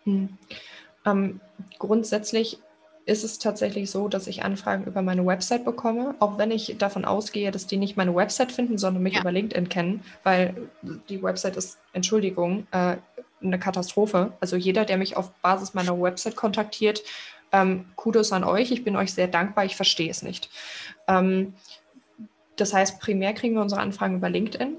[0.03, 0.37] Hm.
[1.07, 1.41] Ähm,
[1.79, 2.59] grundsätzlich
[3.11, 7.05] ist es tatsächlich so, dass ich Anfragen über meine Website bekomme, auch wenn ich davon
[7.05, 9.21] ausgehe, dass die nicht meine Website finden, sondern mich ja.
[9.21, 10.69] über LinkedIn kennen, weil
[11.09, 12.97] die Website ist, Entschuldigung, äh,
[13.43, 14.33] eine Katastrophe.
[14.41, 17.03] Also jeder, der mich auf Basis meiner Website kontaktiert,
[17.51, 20.49] ähm, Kudos an euch, ich bin euch sehr dankbar, ich verstehe es nicht.
[21.09, 21.55] Ähm,
[22.55, 24.77] das heißt, primär kriegen wir unsere Anfragen über LinkedIn.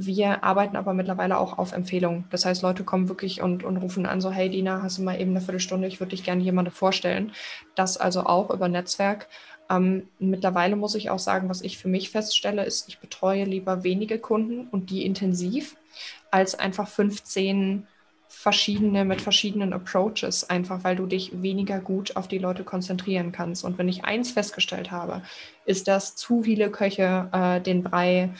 [0.00, 2.24] Wir arbeiten aber mittlerweile auch auf Empfehlungen.
[2.30, 5.20] Das heißt, Leute kommen wirklich und, und rufen an, so, hey Dina, hast du mal
[5.20, 7.32] eben eine Viertelstunde, ich würde dich gerne jemandem vorstellen.
[7.74, 9.26] Das also auch über Netzwerk.
[9.68, 13.82] Ähm, mittlerweile muss ich auch sagen, was ich für mich feststelle, ist, ich betreue lieber
[13.82, 15.76] wenige Kunden und die intensiv,
[16.30, 17.88] als einfach 15
[18.28, 23.64] verschiedene, mit verschiedenen Approaches, einfach weil du dich weniger gut auf die Leute konzentrieren kannst.
[23.64, 25.22] Und wenn ich eins festgestellt habe,
[25.64, 28.30] ist, dass zu viele Köche äh, den Brei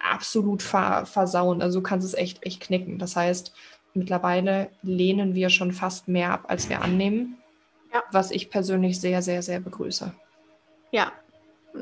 [0.00, 1.62] absolut ver versauen.
[1.62, 2.98] Also du kannst es echt, echt knicken.
[2.98, 3.52] Das heißt,
[3.94, 7.38] mittlerweile lehnen wir schon fast mehr ab, als wir annehmen,
[7.92, 8.02] ja.
[8.12, 10.12] was ich persönlich sehr, sehr, sehr begrüße.
[10.90, 11.12] Ja,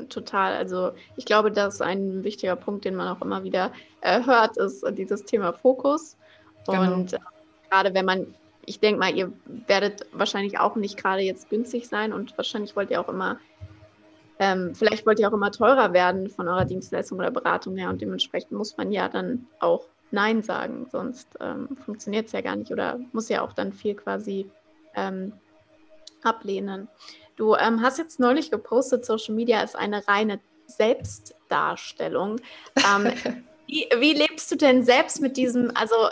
[0.09, 0.55] total.
[0.55, 4.85] Also ich glaube, dass ein wichtiger Punkt, den man auch immer wieder äh, hört, ist
[4.91, 6.17] dieses Thema Fokus.
[6.65, 6.93] Genau.
[6.93, 7.23] Und genau.
[7.69, 9.31] gerade wenn man, ich denke mal, ihr
[9.67, 13.39] werdet wahrscheinlich auch nicht gerade jetzt günstig sein und wahrscheinlich wollt ihr auch immer,
[14.39, 18.01] ähm, vielleicht wollt ihr auch immer teurer werden von eurer Dienstleistung oder Beratung her und
[18.01, 22.71] dementsprechend muss man ja dann auch Nein sagen, sonst ähm, funktioniert es ja gar nicht
[22.71, 24.49] oder muss ja auch dann viel quasi
[24.95, 25.33] ähm,
[26.23, 26.87] ablehnen.
[27.35, 32.41] Du ähm, hast jetzt neulich gepostet, Social Media ist eine reine Selbstdarstellung.
[32.77, 33.13] Ähm,
[33.67, 36.09] wie, wie, lebst du denn selbst mit diesem, also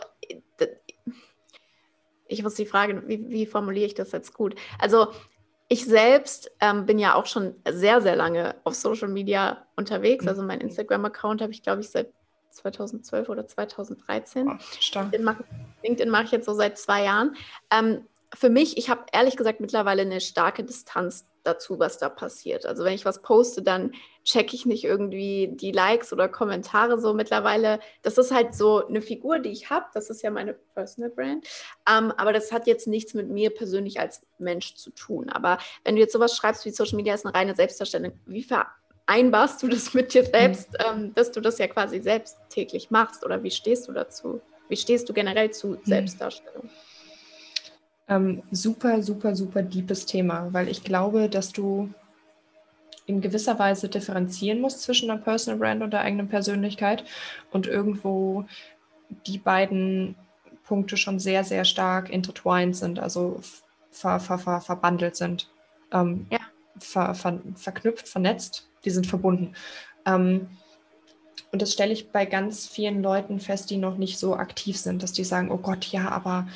[2.28, 4.56] ich muss die Frage, wie, wie formuliere ich das jetzt gut?
[4.80, 5.08] Also
[5.70, 10.24] ich selbst ähm, bin ja auch schon sehr, sehr lange auf Social Media unterwegs.
[10.24, 10.30] Mhm.
[10.30, 12.12] Also mein Instagram-Account habe ich, glaube ich, seit
[12.52, 14.48] 2012 oder 2013.
[14.48, 14.56] Oh,
[15.12, 15.44] LinkedIn mache
[16.08, 17.36] mach ich jetzt so seit zwei Jahren.
[17.72, 22.66] Ähm, für mich, ich habe ehrlich gesagt mittlerweile eine starke Distanz dazu, was da passiert.
[22.66, 27.14] Also wenn ich was poste, dann checke ich nicht irgendwie die Likes oder Kommentare so
[27.14, 27.80] mittlerweile.
[28.02, 29.86] Das ist halt so eine Figur, die ich habe.
[29.94, 31.48] Das ist ja meine Personal Brand.
[31.90, 35.30] Ähm, aber das hat jetzt nichts mit mir persönlich als Mensch zu tun.
[35.30, 39.64] Aber wenn du jetzt sowas schreibst wie Social Media ist eine reine Selbstdarstellung, wie vereinbarst
[39.64, 41.04] du das mit dir selbst, mhm.
[41.04, 43.26] ähm, dass du das ja quasi selbst täglich machst?
[43.26, 44.42] Oder wie stehst du dazu?
[44.68, 46.08] Wie stehst du generell zu mhm.
[48.10, 51.90] Ähm, super, super, super deepes Thema, weil ich glaube, dass du
[53.06, 57.06] in gewisser Weise differenzieren musst zwischen einer Personal Brand und der eigenen Persönlichkeit
[57.52, 58.46] und irgendwo
[59.26, 60.16] die beiden
[60.64, 63.40] Punkte schon sehr, sehr stark intertwined sind, also
[63.92, 65.50] ver, ver, ver, verbandelt sind.
[65.94, 66.40] Ähm, ja.
[66.80, 69.54] ver, ver, verknüpft, vernetzt, die sind verbunden.
[70.06, 70.50] Ähm,
[71.54, 75.02] und das stelle ich bei ganz vielen Leuten fest, die noch nicht so aktiv sind,
[75.02, 76.48] dass die sagen, oh Gott, ja, aber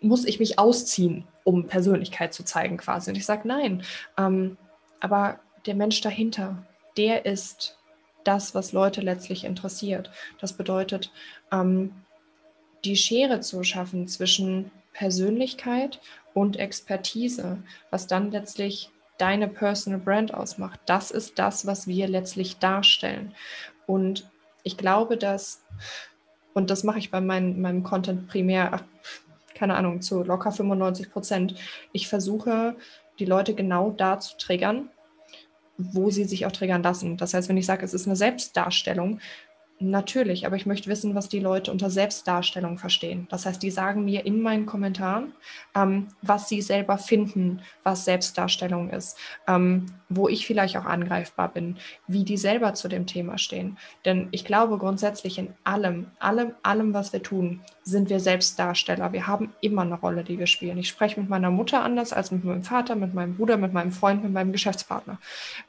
[0.00, 3.10] muss ich mich ausziehen, um Persönlichkeit zu zeigen quasi.
[3.10, 3.82] Und ich sage, nein,
[4.16, 4.56] ähm,
[5.00, 6.64] aber der Mensch dahinter,
[6.96, 7.78] der ist
[8.24, 10.10] das, was Leute letztlich interessiert.
[10.40, 11.10] Das bedeutet,
[11.52, 11.92] ähm,
[12.84, 16.00] die Schere zu schaffen zwischen Persönlichkeit
[16.34, 17.58] und Expertise,
[17.90, 20.80] was dann letztlich deine Personal Brand ausmacht.
[20.86, 23.34] Das ist das, was wir letztlich darstellen.
[23.86, 24.28] Und
[24.62, 25.64] ich glaube, dass,
[26.54, 28.80] und das mache ich bei mein, meinem Content primär,
[29.58, 31.54] keine Ahnung, zu locker 95 Prozent,
[31.92, 32.76] ich versuche,
[33.18, 34.90] die Leute genau da zu triggern,
[35.76, 37.16] wo sie sich auch triggern lassen.
[37.16, 39.20] Das heißt, wenn ich sage, es ist eine Selbstdarstellung,
[39.80, 43.28] Natürlich, aber ich möchte wissen, was die Leute unter Selbstdarstellung verstehen.
[43.30, 45.34] Das heißt, die sagen mir in meinen Kommentaren,
[45.76, 49.16] ähm, was sie selber finden, was Selbstdarstellung ist,
[49.46, 53.76] ähm, wo ich vielleicht auch angreifbar bin, wie die selber zu dem Thema stehen.
[54.04, 59.12] Denn ich glaube grundsätzlich in allem, allem, allem, was wir tun, sind wir Selbstdarsteller.
[59.12, 60.78] Wir haben immer eine Rolle, die wir spielen.
[60.78, 63.92] Ich spreche mit meiner Mutter anders als mit meinem Vater, mit meinem Bruder, mit meinem
[63.92, 65.18] Freund, mit meinem Geschäftspartner.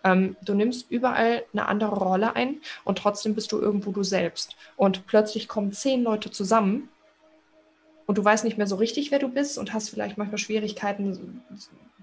[0.03, 4.55] Ähm, du nimmst überall eine andere Rolle ein und trotzdem bist du irgendwo du selbst.
[4.77, 6.89] Und plötzlich kommen zehn Leute zusammen
[8.05, 11.43] und du weißt nicht mehr so richtig, wer du bist und hast vielleicht manchmal Schwierigkeiten,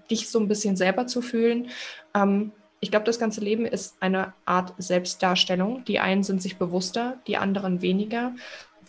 [0.09, 1.69] dich so ein bisschen selber zu fühlen.
[2.13, 5.83] Ähm, ich glaube, das ganze Leben ist eine Art Selbstdarstellung.
[5.85, 8.33] Die einen sind sich bewusster, die anderen weniger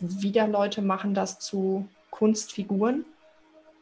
[0.01, 3.05] wieder Leute machen das zu Kunstfiguren.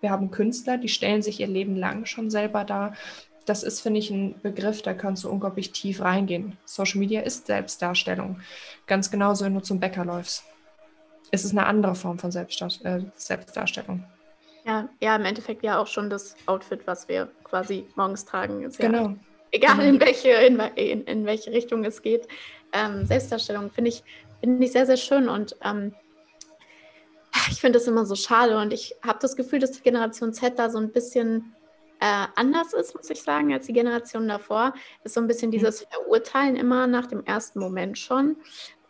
[0.00, 2.94] Wir haben Künstler, die stellen sich ihr Leben lang schon selber dar.
[3.44, 6.56] Das ist, finde ich, ein Begriff, da kannst du unglaublich tief reingehen.
[6.64, 8.40] Social Media ist Selbstdarstellung.
[8.86, 10.44] Ganz genauso, wenn du zum Bäcker läufst.
[11.30, 14.04] Es ist eine andere Form von Selbstdar äh, Selbstdarstellung.
[14.66, 18.62] Ja, ja, im Endeffekt ja auch schon das Outfit, was wir quasi morgens tragen.
[18.64, 19.08] Ist genau.
[19.08, 19.16] Ja,
[19.52, 22.26] egal in welche, in, in, in welche Richtung es geht.
[22.72, 24.02] Ähm, Selbstdarstellung finde ich,
[24.40, 25.94] find ich sehr, sehr schön und ähm,
[27.50, 30.58] ich finde das immer so schade und ich habe das Gefühl, dass die Generation Z
[30.58, 31.54] da so ein bisschen
[32.00, 34.74] äh, anders ist, muss ich sagen, als die Generation davor.
[35.04, 35.52] Ist so ein bisschen mhm.
[35.52, 38.36] dieses Verurteilen immer nach dem ersten Moment schon.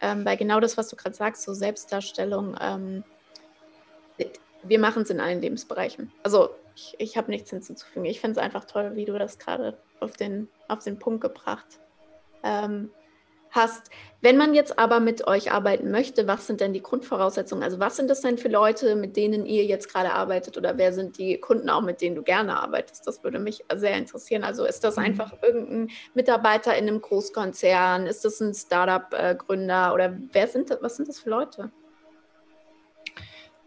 [0.00, 3.04] Ähm, weil genau das, was du gerade sagst, so Selbstdarstellung, ähm,
[4.68, 6.12] wir machen es in allen Lebensbereichen.
[6.22, 8.04] Also ich, ich habe nichts hinzuzufügen.
[8.04, 11.80] Ich finde es einfach toll, wie du das gerade auf den, auf den Punkt gebracht
[12.42, 12.90] ähm,
[13.50, 13.90] hast.
[14.20, 17.64] Wenn man jetzt aber mit euch arbeiten möchte, was sind denn die Grundvoraussetzungen?
[17.64, 20.92] Also was sind das denn für Leute, mit denen ihr jetzt gerade arbeitet oder wer
[20.92, 23.06] sind die Kunden auch, mit denen du gerne arbeitest?
[23.06, 24.44] Das würde mich sehr interessieren.
[24.44, 25.04] Also ist das mhm.
[25.04, 28.06] einfach irgendein Mitarbeiter in einem Großkonzern?
[28.06, 31.70] Ist das ein Startup-Gründer oder wer sind das, was sind das für Leute?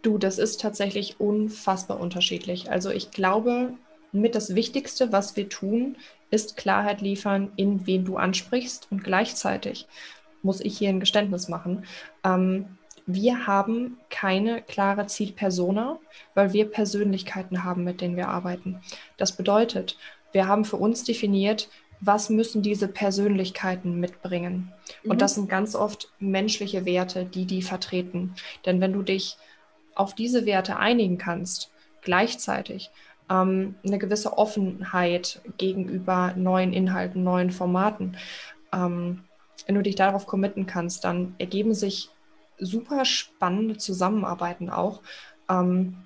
[0.01, 2.71] Du, das ist tatsächlich unfassbar unterschiedlich.
[2.71, 3.73] Also ich glaube,
[4.11, 5.97] mit das Wichtigste, was wir tun,
[6.31, 8.87] ist Klarheit liefern, in wen du ansprichst.
[8.91, 9.87] Und gleichzeitig
[10.41, 11.85] muss ich hier ein Geständnis machen.
[12.23, 15.97] Ähm, wir haben keine klare Zielpersona,
[16.35, 18.81] weil wir Persönlichkeiten haben, mit denen wir arbeiten.
[19.17, 19.97] Das bedeutet,
[20.31, 21.69] wir haben für uns definiert,
[22.01, 24.71] was müssen diese Persönlichkeiten mitbringen.
[25.03, 25.11] Mhm.
[25.11, 28.35] Und das sind ganz oft menschliche Werte, die die vertreten.
[28.65, 29.37] Denn wenn du dich
[29.99, 32.89] auf diese Werte einigen kannst, gleichzeitig
[33.29, 38.17] ähm, eine gewisse Offenheit gegenüber neuen Inhalten, neuen Formaten.
[38.73, 39.25] Ähm,
[39.65, 42.09] wenn du dich darauf committen kannst, dann ergeben sich
[42.57, 45.01] super spannende Zusammenarbeiten auch,
[45.49, 45.97] ähm,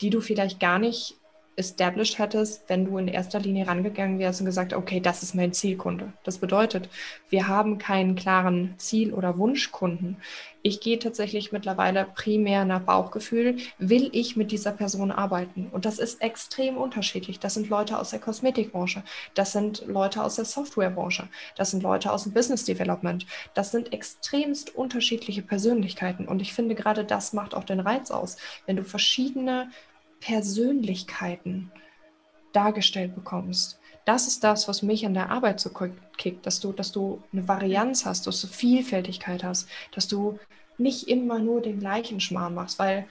[0.00, 1.16] die du vielleicht gar nicht
[1.56, 5.52] established hättest, wenn du in erster Linie rangegangen wärst und gesagt, okay, das ist mein
[5.52, 6.12] Zielkunde.
[6.24, 6.88] Das bedeutet,
[7.28, 10.16] wir haben keinen klaren Ziel- oder Wunschkunden.
[10.62, 15.68] Ich gehe tatsächlich mittlerweile primär nach Bauchgefühl, will ich mit dieser Person arbeiten?
[15.70, 17.38] Und das ist extrem unterschiedlich.
[17.38, 19.02] Das sind Leute aus der Kosmetikbranche,
[19.34, 23.26] das sind Leute aus der Softwarebranche, das sind Leute aus dem Business Development.
[23.52, 26.26] Das sind extremst unterschiedliche Persönlichkeiten.
[26.26, 29.68] Und ich finde, gerade das macht auch den Reiz aus, wenn du verschiedene
[30.24, 31.70] Persönlichkeiten
[32.54, 33.78] dargestellt bekommst.
[34.06, 35.70] Das ist das, was mich an der Arbeit so
[36.16, 40.38] kickt, dass du, dass du eine Varianz hast, dass du Vielfältigkeit hast, dass du
[40.78, 43.06] nicht immer nur den gleichen Schmarrn machst, weil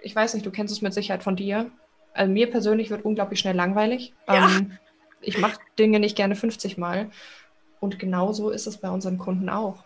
[0.00, 1.70] ich weiß nicht, du kennst es mit Sicherheit von dir.
[2.14, 4.14] Also mir persönlich wird unglaublich schnell langweilig.
[4.26, 4.48] Ja.
[4.48, 4.78] Ähm,
[5.20, 7.10] ich mache Dinge nicht gerne 50 Mal.
[7.78, 9.84] Und genauso ist es bei unseren Kunden auch.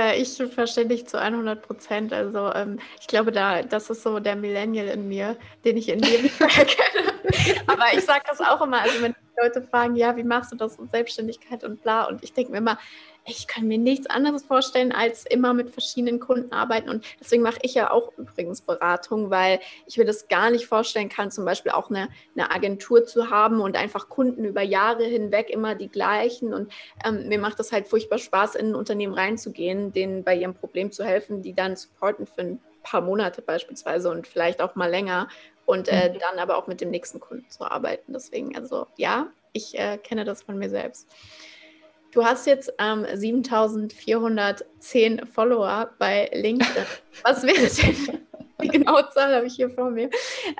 [0.00, 2.12] Äh, ich verstehe dich zu 100 Prozent.
[2.12, 6.00] Also ähm, ich glaube, da, das ist so der Millennial in mir, den ich in
[6.00, 7.12] dir erkenne.
[7.66, 10.78] Aber ich sage das auch immer, also wenn Leute fragen, ja, wie machst du das
[10.78, 12.04] und Selbstständigkeit und bla.
[12.04, 12.78] Und ich denke mir immer,
[13.26, 16.88] ich kann mir nichts anderes vorstellen, als immer mit verschiedenen Kunden arbeiten.
[16.88, 21.08] Und deswegen mache ich ja auch übrigens Beratung, weil ich mir das gar nicht vorstellen
[21.08, 25.50] kann, zum Beispiel auch eine, eine Agentur zu haben und einfach Kunden über Jahre hinweg
[25.50, 26.54] immer die gleichen.
[26.54, 26.72] Und
[27.04, 30.90] ähm, mir macht das halt furchtbar Spaß, in ein Unternehmen reinzugehen, denen bei ihrem Problem
[30.90, 35.28] zu helfen, die dann supporten für ein paar Monate beispielsweise und vielleicht auch mal länger
[35.66, 36.18] und äh, mhm.
[36.18, 38.12] dann aber auch mit dem nächsten Kunden zu arbeiten.
[38.12, 41.08] Deswegen, also ja, ich äh, kenne das von mir selbst.
[42.12, 46.84] Du hast jetzt ähm, 7410 Follower bei LinkedIn.
[47.22, 48.20] Was wäre denn,
[48.62, 50.10] die genaue Zahl habe ich hier vor mir,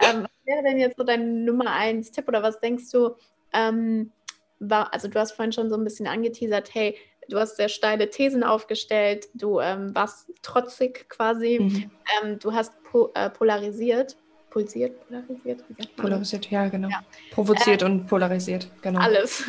[0.02, 3.14] ähm, was wäre denn jetzt so dein Nummer 1 Tipp oder was denkst du,
[3.52, 4.10] ähm,
[4.58, 6.96] war, also du hast vorhin schon so ein bisschen angeteasert, hey,
[7.28, 11.90] du hast sehr steile Thesen aufgestellt, du ähm, warst trotzig quasi, mhm.
[12.22, 14.16] ähm, du hast po äh, polarisiert,
[14.50, 15.62] pulsiert, polarisiert?
[15.96, 16.88] Polarisiert, ja, genau.
[16.88, 17.02] Ja.
[17.32, 19.00] Provoziert äh, und polarisiert, genau.
[19.00, 19.44] Alles.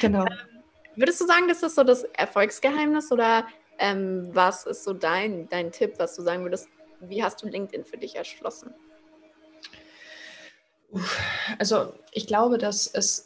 [0.00, 0.24] genau.
[0.96, 3.46] Würdest du sagen, das ist so das Erfolgsgeheimnis oder
[3.78, 6.68] ähm, was ist so dein, dein Tipp, was du sagen würdest,
[7.00, 8.74] wie hast du LinkedIn für dich erschlossen?
[11.58, 13.24] Also ich glaube, dass es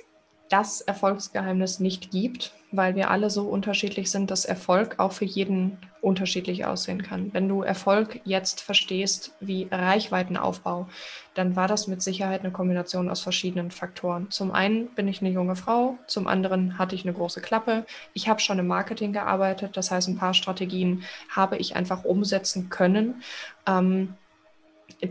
[0.48, 5.78] das Erfolgsgeheimnis nicht gibt, weil wir alle so unterschiedlich sind, dass Erfolg auch für jeden
[6.00, 7.32] unterschiedlich aussehen kann.
[7.32, 10.86] Wenn du Erfolg jetzt verstehst wie Reichweitenaufbau,
[11.34, 14.30] dann war das mit Sicherheit eine Kombination aus verschiedenen Faktoren.
[14.30, 17.86] Zum einen bin ich eine junge Frau, zum anderen hatte ich eine große Klappe.
[18.12, 22.68] Ich habe schon im Marketing gearbeitet, das heißt, ein paar Strategien habe ich einfach umsetzen
[22.68, 23.22] können.
[23.66, 24.14] Ähm,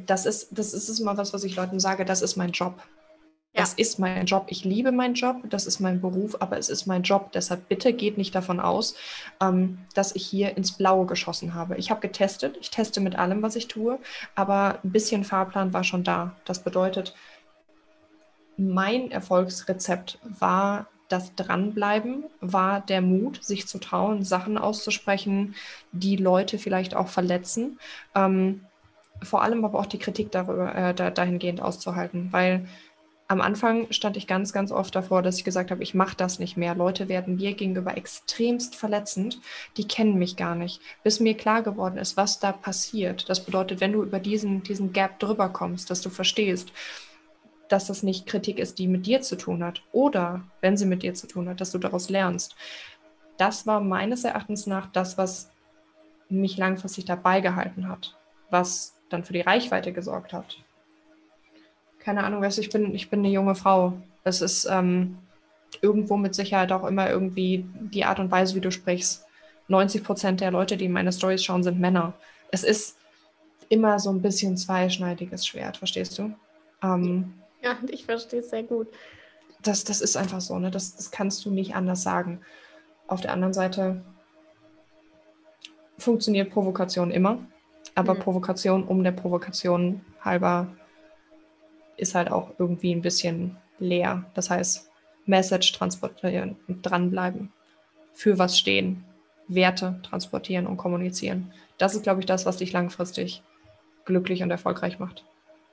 [0.05, 2.75] das ist, das ist immer was, was ich Leuten sage, das ist mein Job.
[3.55, 4.45] Das ist mein Job.
[4.47, 7.31] Ich liebe meinen Job, das ist mein Beruf, aber es ist mein Job.
[7.33, 8.95] Deshalb bitte geht nicht davon aus,
[9.39, 11.77] ähm, dass ich hier ins Blaue geschossen habe.
[11.77, 13.99] Ich habe getestet, ich teste mit allem, was ich tue,
[14.33, 16.35] aber ein bisschen Fahrplan war schon da.
[16.45, 17.13] Das bedeutet,
[18.57, 25.53] mein Erfolgsrezept war das Dranbleiben, war der Mut, sich zu trauen, Sachen auszusprechen,
[25.91, 27.77] die Leute vielleicht auch verletzen.
[28.15, 28.65] Ähm,
[29.21, 32.67] vor allem aber auch die Kritik darüber, äh, da, dahingehend auszuhalten, weil
[33.33, 36.37] am Anfang stand ich ganz, ganz oft davor, dass ich gesagt habe, ich mache das
[36.37, 36.75] nicht mehr.
[36.75, 39.41] Leute werden mir gegenüber extremst verletzend.
[39.75, 40.79] Die kennen mich gar nicht.
[41.03, 43.27] Bis mir klar geworden ist, was da passiert.
[43.29, 46.71] Das bedeutet, wenn du über diesen, diesen Gap drüber kommst, dass du verstehst,
[47.69, 49.81] dass das nicht Kritik ist, die mit dir zu tun hat.
[49.91, 52.55] Oder, wenn sie mit dir zu tun hat, dass du daraus lernst.
[53.37, 55.49] Das war meines Erachtens nach das, was
[56.29, 58.15] mich langfristig dabei gehalten hat.
[58.51, 60.63] Was dann für die Reichweite gesorgt hat
[62.03, 63.93] keine Ahnung, weißt du, ich bin, ich bin eine junge Frau.
[64.23, 65.17] Es ist ähm,
[65.81, 69.25] irgendwo mit Sicherheit auch immer irgendwie die Art und Weise, wie du sprichst.
[69.69, 72.13] 90 Prozent der Leute, die meine Stories schauen, sind Männer.
[72.51, 72.97] Es ist
[73.69, 76.33] immer so ein bisschen zweischneidiges Schwert, verstehst du?
[76.83, 78.87] Ähm, ja, ich verstehe es sehr gut.
[79.61, 80.69] Das, das ist einfach so, ne?
[80.69, 82.41] Das, das kannst du nicht anders sagen.
[83.07, 84.01] Auf der anderen Seite
[85.97, 87.39] funktioniert Provokation immer,
[87.95, 88.19] aber mhm.
[88.19, 90.67] Provokation um der Provokation halber
[91.97, 94.25] ist halt auch irgendwie ein bisschen leer.
[94.33, 94.89] Das heißt,
[95.25, 97.51] Message transportieren und dranbleiben,
[98.13, 99.03] für was stehen,
[99.47, 101.51] Werte transportieren und kommunizieren.
[101.77, 103.43] Das ist, glaube ich, das, was dich langfristig
[104.05, 105.25] glücklich und erfolgreich macht.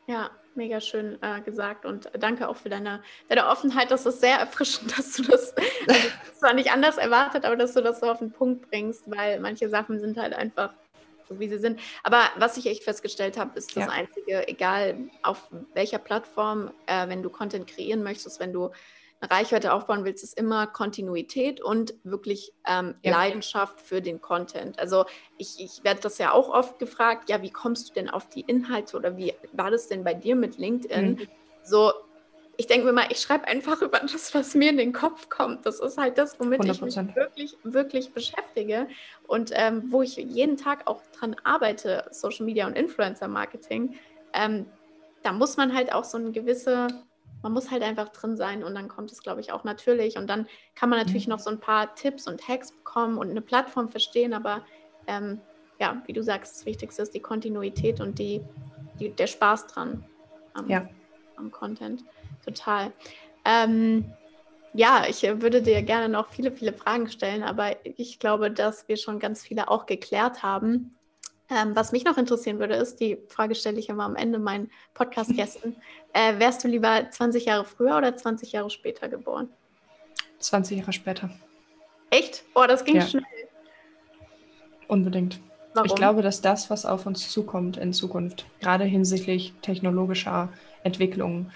[0.06, 3.90] Ja, mega schön äh, gesagt und danke auch für deine, deine Offenheit.
[3.90, 5.54] Das ist sehr erfrischend, dass du das
[5.88, 6.00] also,
[6.38, 9.68] zwar nicht anders erwartet, aber dass du das so auf den Punkt bringst, weil manche
[9.68, 10.72] Sachen sind halt einfach
[11.30, 11.80] so wie sie sind.
[12.02, 13.90] Aber was ich echt festgestellt habe, ist das ja.
[13.90, 18.70] Einzige, egal auf welcher Plattform, äh, wenn du Content kreieren möchtest, wenn du
[19.20, 23.12] eine Reichweite aufbauen willst, ist immer Kontinuität und wirklich ähm, ja.
[23.12, 24.78] Leidenschaft für den Content.
[24.78, 25.04] Also
[25.38, 28.40] ich, ich werde das ja auch oft gefragt, ja, wie kommst du denn auf die
[28.40, 31.12] Inhalte oder wie war das denn bei dir mit LinkedIn?
[31.12, 31.28] Mhm.
[31.62, 31.92] So,
[32.60, 35.64] ich denke mir mal, ich schreibe einfach über das, was mir in den Kopf kommt.
[35.64, 36.70] Das ist halt das, womit 100%.
[36.70, 38.86] ich mich wirklich, wirklich beschäftige
[39.26, 43.94] und ähm, wo ich jeden Tag auch dran arbeite, Social Media und Influencer Marketing.
[44.34, 44.66] Ähm,
[45.22, 46.88] da muss man halt auch so eine gewisse,
[47.42, 50.18] man muss halt einfach drin sein und dann kommt es, glaube ich, auch natürlich.
[50.18, 51.32] Und dann kann man natürlich mhm.
[51.32, 54.66] noch so ein paar Tipps und Hacks bekommen und eine Plattform verstehen, aber
[55.06, 55.40] ähm,
[55.78, 58.42] ja, wie du sagst, das Wichtigste ist die Kontinuität und die,
[58.98, 60.04] die der Spaß dran
[60.52, 60.86] am, ja.
[61.36, 62.04] am Content
[62.44, 62.92] total.
[63.44, 64.12] Ähm,
[64.72, 68.86] ja, ich äh, würde dir gerne noch viele, viele Fragen stellen, aber ich glaube, dass
[68.88, 70.94] wir schon ganz viele auch geklärt haben.
[71.50, 74.70] Ähm, was mich noch interessieren würde, ist, die Frage stelle ich immer am Ende meinen
[74.94, 75.76] Podcast-Gästen.
[76.12, 79.48] Äh, wärst du lieber 20 Jahre früher oder 20 Jahre später geboren?
[80.40, 81.30] 20 Jahre später.
[82.10, 82.42] Echt?
[82.56, 83.06] Oh, das ging ja.
[83.06, 83.22] schnell.
[84.88, 85.38] Unbedingt.
[85.74, 85.86] Warum?
[85.86, 90.48] Ich glaube, dass das, was auf uns zukommt in Zukunft, gerade hinsichtlich technologischer
[90.82, 91.52] Entwicklungen,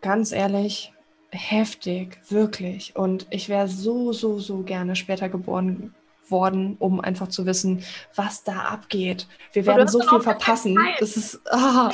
[0.00, 0.92] ganz ehrlich,
[1.30, 2.96] heftig, wirklich.
[2.96, 5.94] Und ich wäre so, so, so gerne später geboren
[6.30, 7.84] worden, um einfach zu wissen,
[8.14, 9.26] was da abgeht.
[9.52, 10.78] Wir werden so viel verpassen.
[11.00, 11.90] Das ist, oh,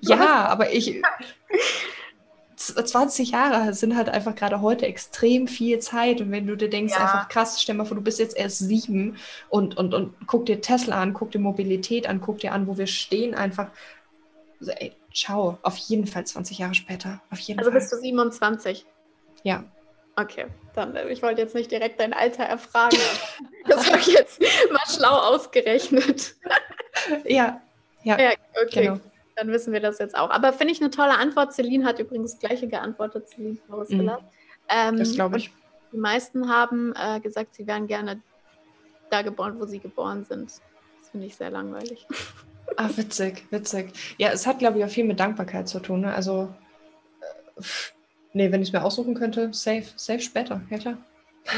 [0.00, 1.02] ja, aber ich.
[2.56, 6.22] 20 Jahre sind halt einfach gerade heute extrem viel Zeit.
[6.22, 7.00] Und wenn du dir denkst, ja.
[7.00, 9.16] einfach krass, stell mal vor, du bist jetzt erst sieben
[9.50, 12.78] und, und, und guck dir Tesla an, guck dir Mobilität an, guck dir an, wo
[12.78, 13.70] wir stehen, einfach.
[14.60, 17.20] Also, ey, ciao, auf jeden Fall 20 Jahre später.
[17.30, 17.80] Auf jeden also Fall.
[17.80, 18.84] bist du 27?
[19.42, 19.64] Ja.
[20.16, 22.98] Okay, dann, äh, ich wollte jetzt nicht direkt dein Alter erfragen,
[23.68, 24.40] das habe ich jetzt
[24.72, 26.34] mal schlau ausgerechnet.
[27.24, 27.60] ja,
[28.02, 28.20] ja.
[28.20, 28.30] Ja,
[28.62, 28.84] okay.
[28.84, 29.00] Genau.
[29.36, 30.30] Dann wissen wir das jetzt auch.
[30.30, 31.52] Aber finde ich eine tolle Antwort.
[31.52, 34.20] Celine hat übrigens das gleiche geantwortet, Celine Forrestiller.
[34.20, 34.26] Mhm.
[34.68, 35.50] Ähm, das glaube ich.
[35.92, 38.22] Die meisten haben äh, gesagt, sie wären gerne
[39.10, 40.50] da geboren, wo sie geboren sind.
[41.00, 42.06] Das finde ich sehr langweilig.
[42.76, 43.92] Ah, witzig, witzig.
[44.18, 46.00] Ja, es hat, glaube ich, auch viel mit Dankbarkeit zu tun.
[46.00, 46.14] Ne?
[46.14, 46.54] Also,
[47.56, 47.62] äh,
[48.32, 50.98] nee, wenn ich es mir aussuchen könnte, safe, safe später, ja klar.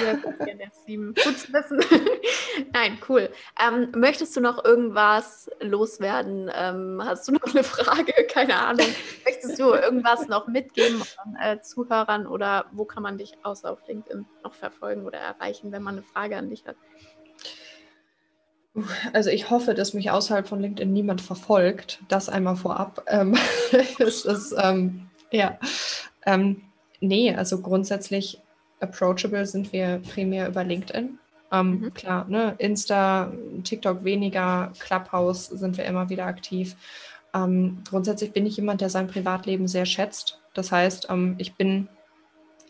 [0.03, 1.81] Ja, gut, zu wissen.
[2.73, 3.31] Nein, cool.
[3.61, 6.51] Ähm, möchtest du noch irgendwas loswerden?
[6.53, 8.13] Ähm, hast du noch eine Frage?
[8.29, 8.87] Keine Ahnung.
[9.25, 13.87] Möchtest du irgendwas noch mitgeben an äh, Zuhörern oder wo kann man dich außer auf
[13.87, 16.77] LinkedIn noch verfolgen oder erreichen, wenn man eine Frage an dich hat?
[19.13, 22.01] Also ich hoffe, dass mich außerhalb von LinkedIn niemand verfolgt.
[22.09, 23.05] Das einmal vorab.
[23.09, 23.37] Ähm,
[23.99, 25.59] es ist, ähm, ja.
[26.25, 26.63] Ähm,
[27.01, 28.41] nee, also grundsätzlich
[28.81, 31.19] approachable sind wir primär über LinkedIn.
[31.53, 31.95] Ähm, mhm.
[31.95, 32.55] Klar, ne?
[32.59, 33.33] Insta,
[33.65, 36.77] TikTok weniger, Clubhouse sind wir immer wieder aktiv.
[37.35, 40.41] Ähm, grundsätzlich bin ich jemand, der sein Privatleben sehr schätzt.
[40.55, 41.89] Das heißt, ähm, ich bin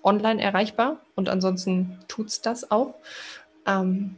[0.03, 2.95] online erreichbar und ansonsten tut es das auch.
[3.67, 4.17] Ähm,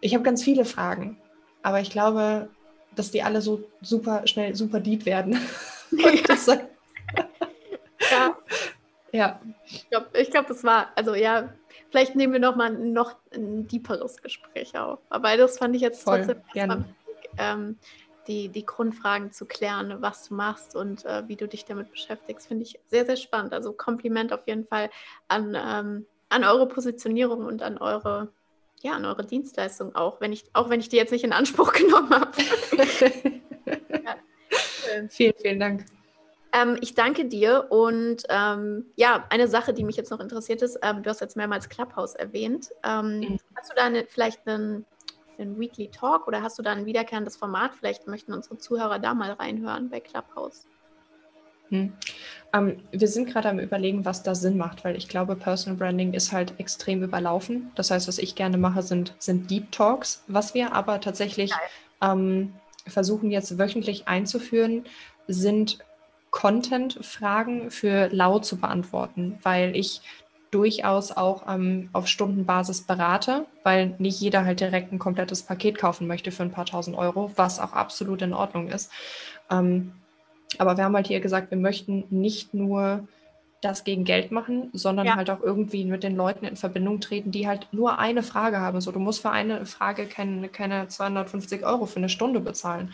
[0.00, 1.18] ich habe ganz viele Fragen,
[1.62, 2.48] aber ich glaube,
[2.94, 5.38] dass die alle so super schnell super deep werden.
[8.10, 8.36] ja.
[9.12, 9.40] Ja.
[9.66, 11.52] Ich glaube, ich glaub, das war, also ja,
[11.90, 14.98] vielleicht nehmen wir noch mal noch ein deeperes Gespräch auf.
[15.08, 16.84] Aber das fand ich jetzt Voll, trotzdem gerne.
[17.06, 17.78] Wichtig, ähm,
[18.26, 22.48] die, die Grundfragen zu klären, was du machst und äh, wie du dich damit beschäftigst,
[22.48, 23.52] finde ich sehr, sehr spannend.
[23.52, 24.90] Also Kompliment auf jeden Fall
[25.28, 28.28] an, ähm, an eure Positionierung und an eure,
[28.86, 31.72] ja, an eure Dienstleistung auch, wenn ich, auch wenn ich die jetzt nicht in Anspruch
[31.72, 32.30] genommen habe.
[33.66, 34.16] ja.
[35.08, 35.84] Vielen, vielen Dank.
[36.52, 40.78] Ähm, ich danke dir und ähm, ja, eine Sache, die mich jetzt noch interessiert ist,
[40.82, 42.70] ähm, du hast jetzt mehrmals Clubhouse erwähnt.
[42.84, 43.38] Ähm, mhm.
[43.56, 44.86] Hast du da eine, vielleicht einen,
[45.36, 47.74] einen, Weekly Talk oder hast du da ein wiederkehrendes Format?
[47.74, 50.66] Vielleicht möchten unsere Zuhörer da mal reinhören bei Clubhouse.
[51.70, 51.92] Hm.
[52.52, 56.14] Ähm, wir sind gerade am Überlegen, was da Sinn macht, weil ich glaube, Personal Branding
[56.14, 57.72] ist halt extrem überlaufen.
[57.74, 60.24] Das heißt, was ich gerne mache, sind, sind Deep Talks.
[60.28, 61.52] Was wir aber tatsächlich
[62.02, 62.52] ähm,
[62.86, 64.84] versuchen jetzt wöchentlich einzuführen,
[65.26, 65.78] sind
[66.30, 70.02] Content-Fragen für laut zu beantworten, weil ich
[70.50, 76.06] durchaus auch ähm, auf Stundenbasis berate, weil nicht jeder halt direkt ein komplettes Paket kaufen
[76.06, 78.90] möchte für ein paar tausend Euro, was auch absolut in Ordnung ist.
[79.50, 79.92] Ähm,
[80.58, 83.06] aber wir haben halt hier gesagt, wir möchten nicht nur
[83.62, 85.16] das gegen Geld machen, sondern ja.
[85.16, 88.80] halt auch irgendwie mit den Leuten in Verbindung treten, die halt nur eine Frage haben.
[88.80, 92.92] So, du musst für eine Frage keine, keine 250 Euro für eine Stunde bezahlen.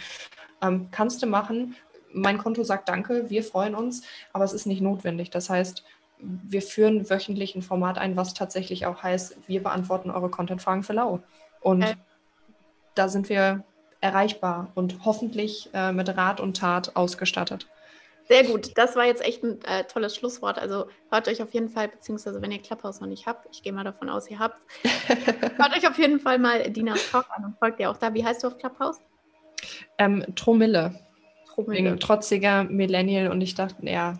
[0.63, 1.75] Ähm, kannst du machen,
[2.13, 5.31] mein Konto sagt Danke, wir freuen uns, aber es ist nicht notwendig.
[5.31, 5.85] Das heißt,
[6.19, 10.93] wir führen wöchentlich ein Format ein, was tatsächlich auch heißt, wir beantworten eure Content-Fragen für
[10.93, 11.21] lau.
[11.61, 11.95] Und okay.
[12.95, 13.65] da sind wir
[14.03, 17.67] erreichbar und hoffentlich äh, mit Rat und Tat ausgestattet.
[18.29, 20.59] Sehr gut, das war jetzt echt ein äh, tolles Schlusswort.
[20.59, 23.73] Also hört euch auf jeden Fall, beziehungsweise wenn ihr Clubhouse noch nicht habt, ich gehe
[23.73, 24.57] mal davon aus, ihr habt,
[25.57, 28.13] hört euch auf jeden Fall mal Dinas Talk an und folgt ihr auch da.
[28.15, 29.01] Wie heißt du auf Clubhouse?
[29.99, 30.95] Ähm, Tromille.
[31.57, 34.19] Wegen trotziger Millennial und ich dachte, ja,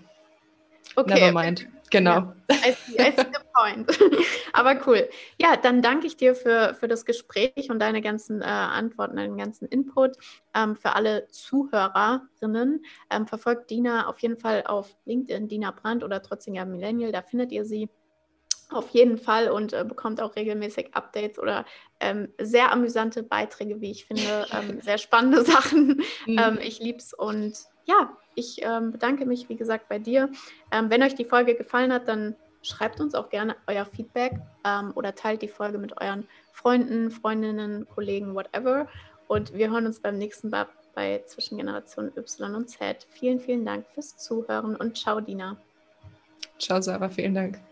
[0.97, 1.67] okay, never mind.
[1.91, 2.15] Genau.
[2.15, 3.89] Ja, I see, I see point.
[4.53, 5.09] Aber cool.
[5.41, 9.37] Ja, dann danke ich dir für, für das Gespräch und deine ganzen äh, Antworten, deinen
[9.37, 10.17] ganzen Input.
[10.55, 16.23] Ähm, für alle Zuhörerinnen, ähm, verfolgt Dina auf jeden Fall auf LinkedIn, Dina Brandt oder
[16.23, 17.89] Trotziger Millennial, da findet ihr sie.
[18.71, 21.67] Auf jeden Fall und äh, bekommt auch regelmäßig Updates oder
[22.01, 24.23] ähm, sehr amüsante Beiträge, wie ich finde.
[24.53, 26.03] Ähm, sehr spannende Sachen.
[26.27, 26.39] Mhm.
[26.39, 27.55] Ähm, ich lieb's und
[27.85, 30.31] ja, ich ähm, bedanke mich, wie gesagt, bei dir.
[30.71, 34.35] Ähm, wenn euch die Folge gefallen hat, dann schreibt uns auch gerne euer Feedback
[34.65, 38.89] ähm, oder teilt die Folge mit euren Freunden, Freundinnen, Kollegen, whatever.
[39.29, 43.07] Und wir hören uns beim nächsten Mal bei Zwischengeneration Y und Z.
[43.11, 45.57] Vielen, vielen Dank fürs Zuhören und ciao, Dina.
[46.59, 47.09] Ciao, Sarah.
[47.09, 47.72] Vielen Dank.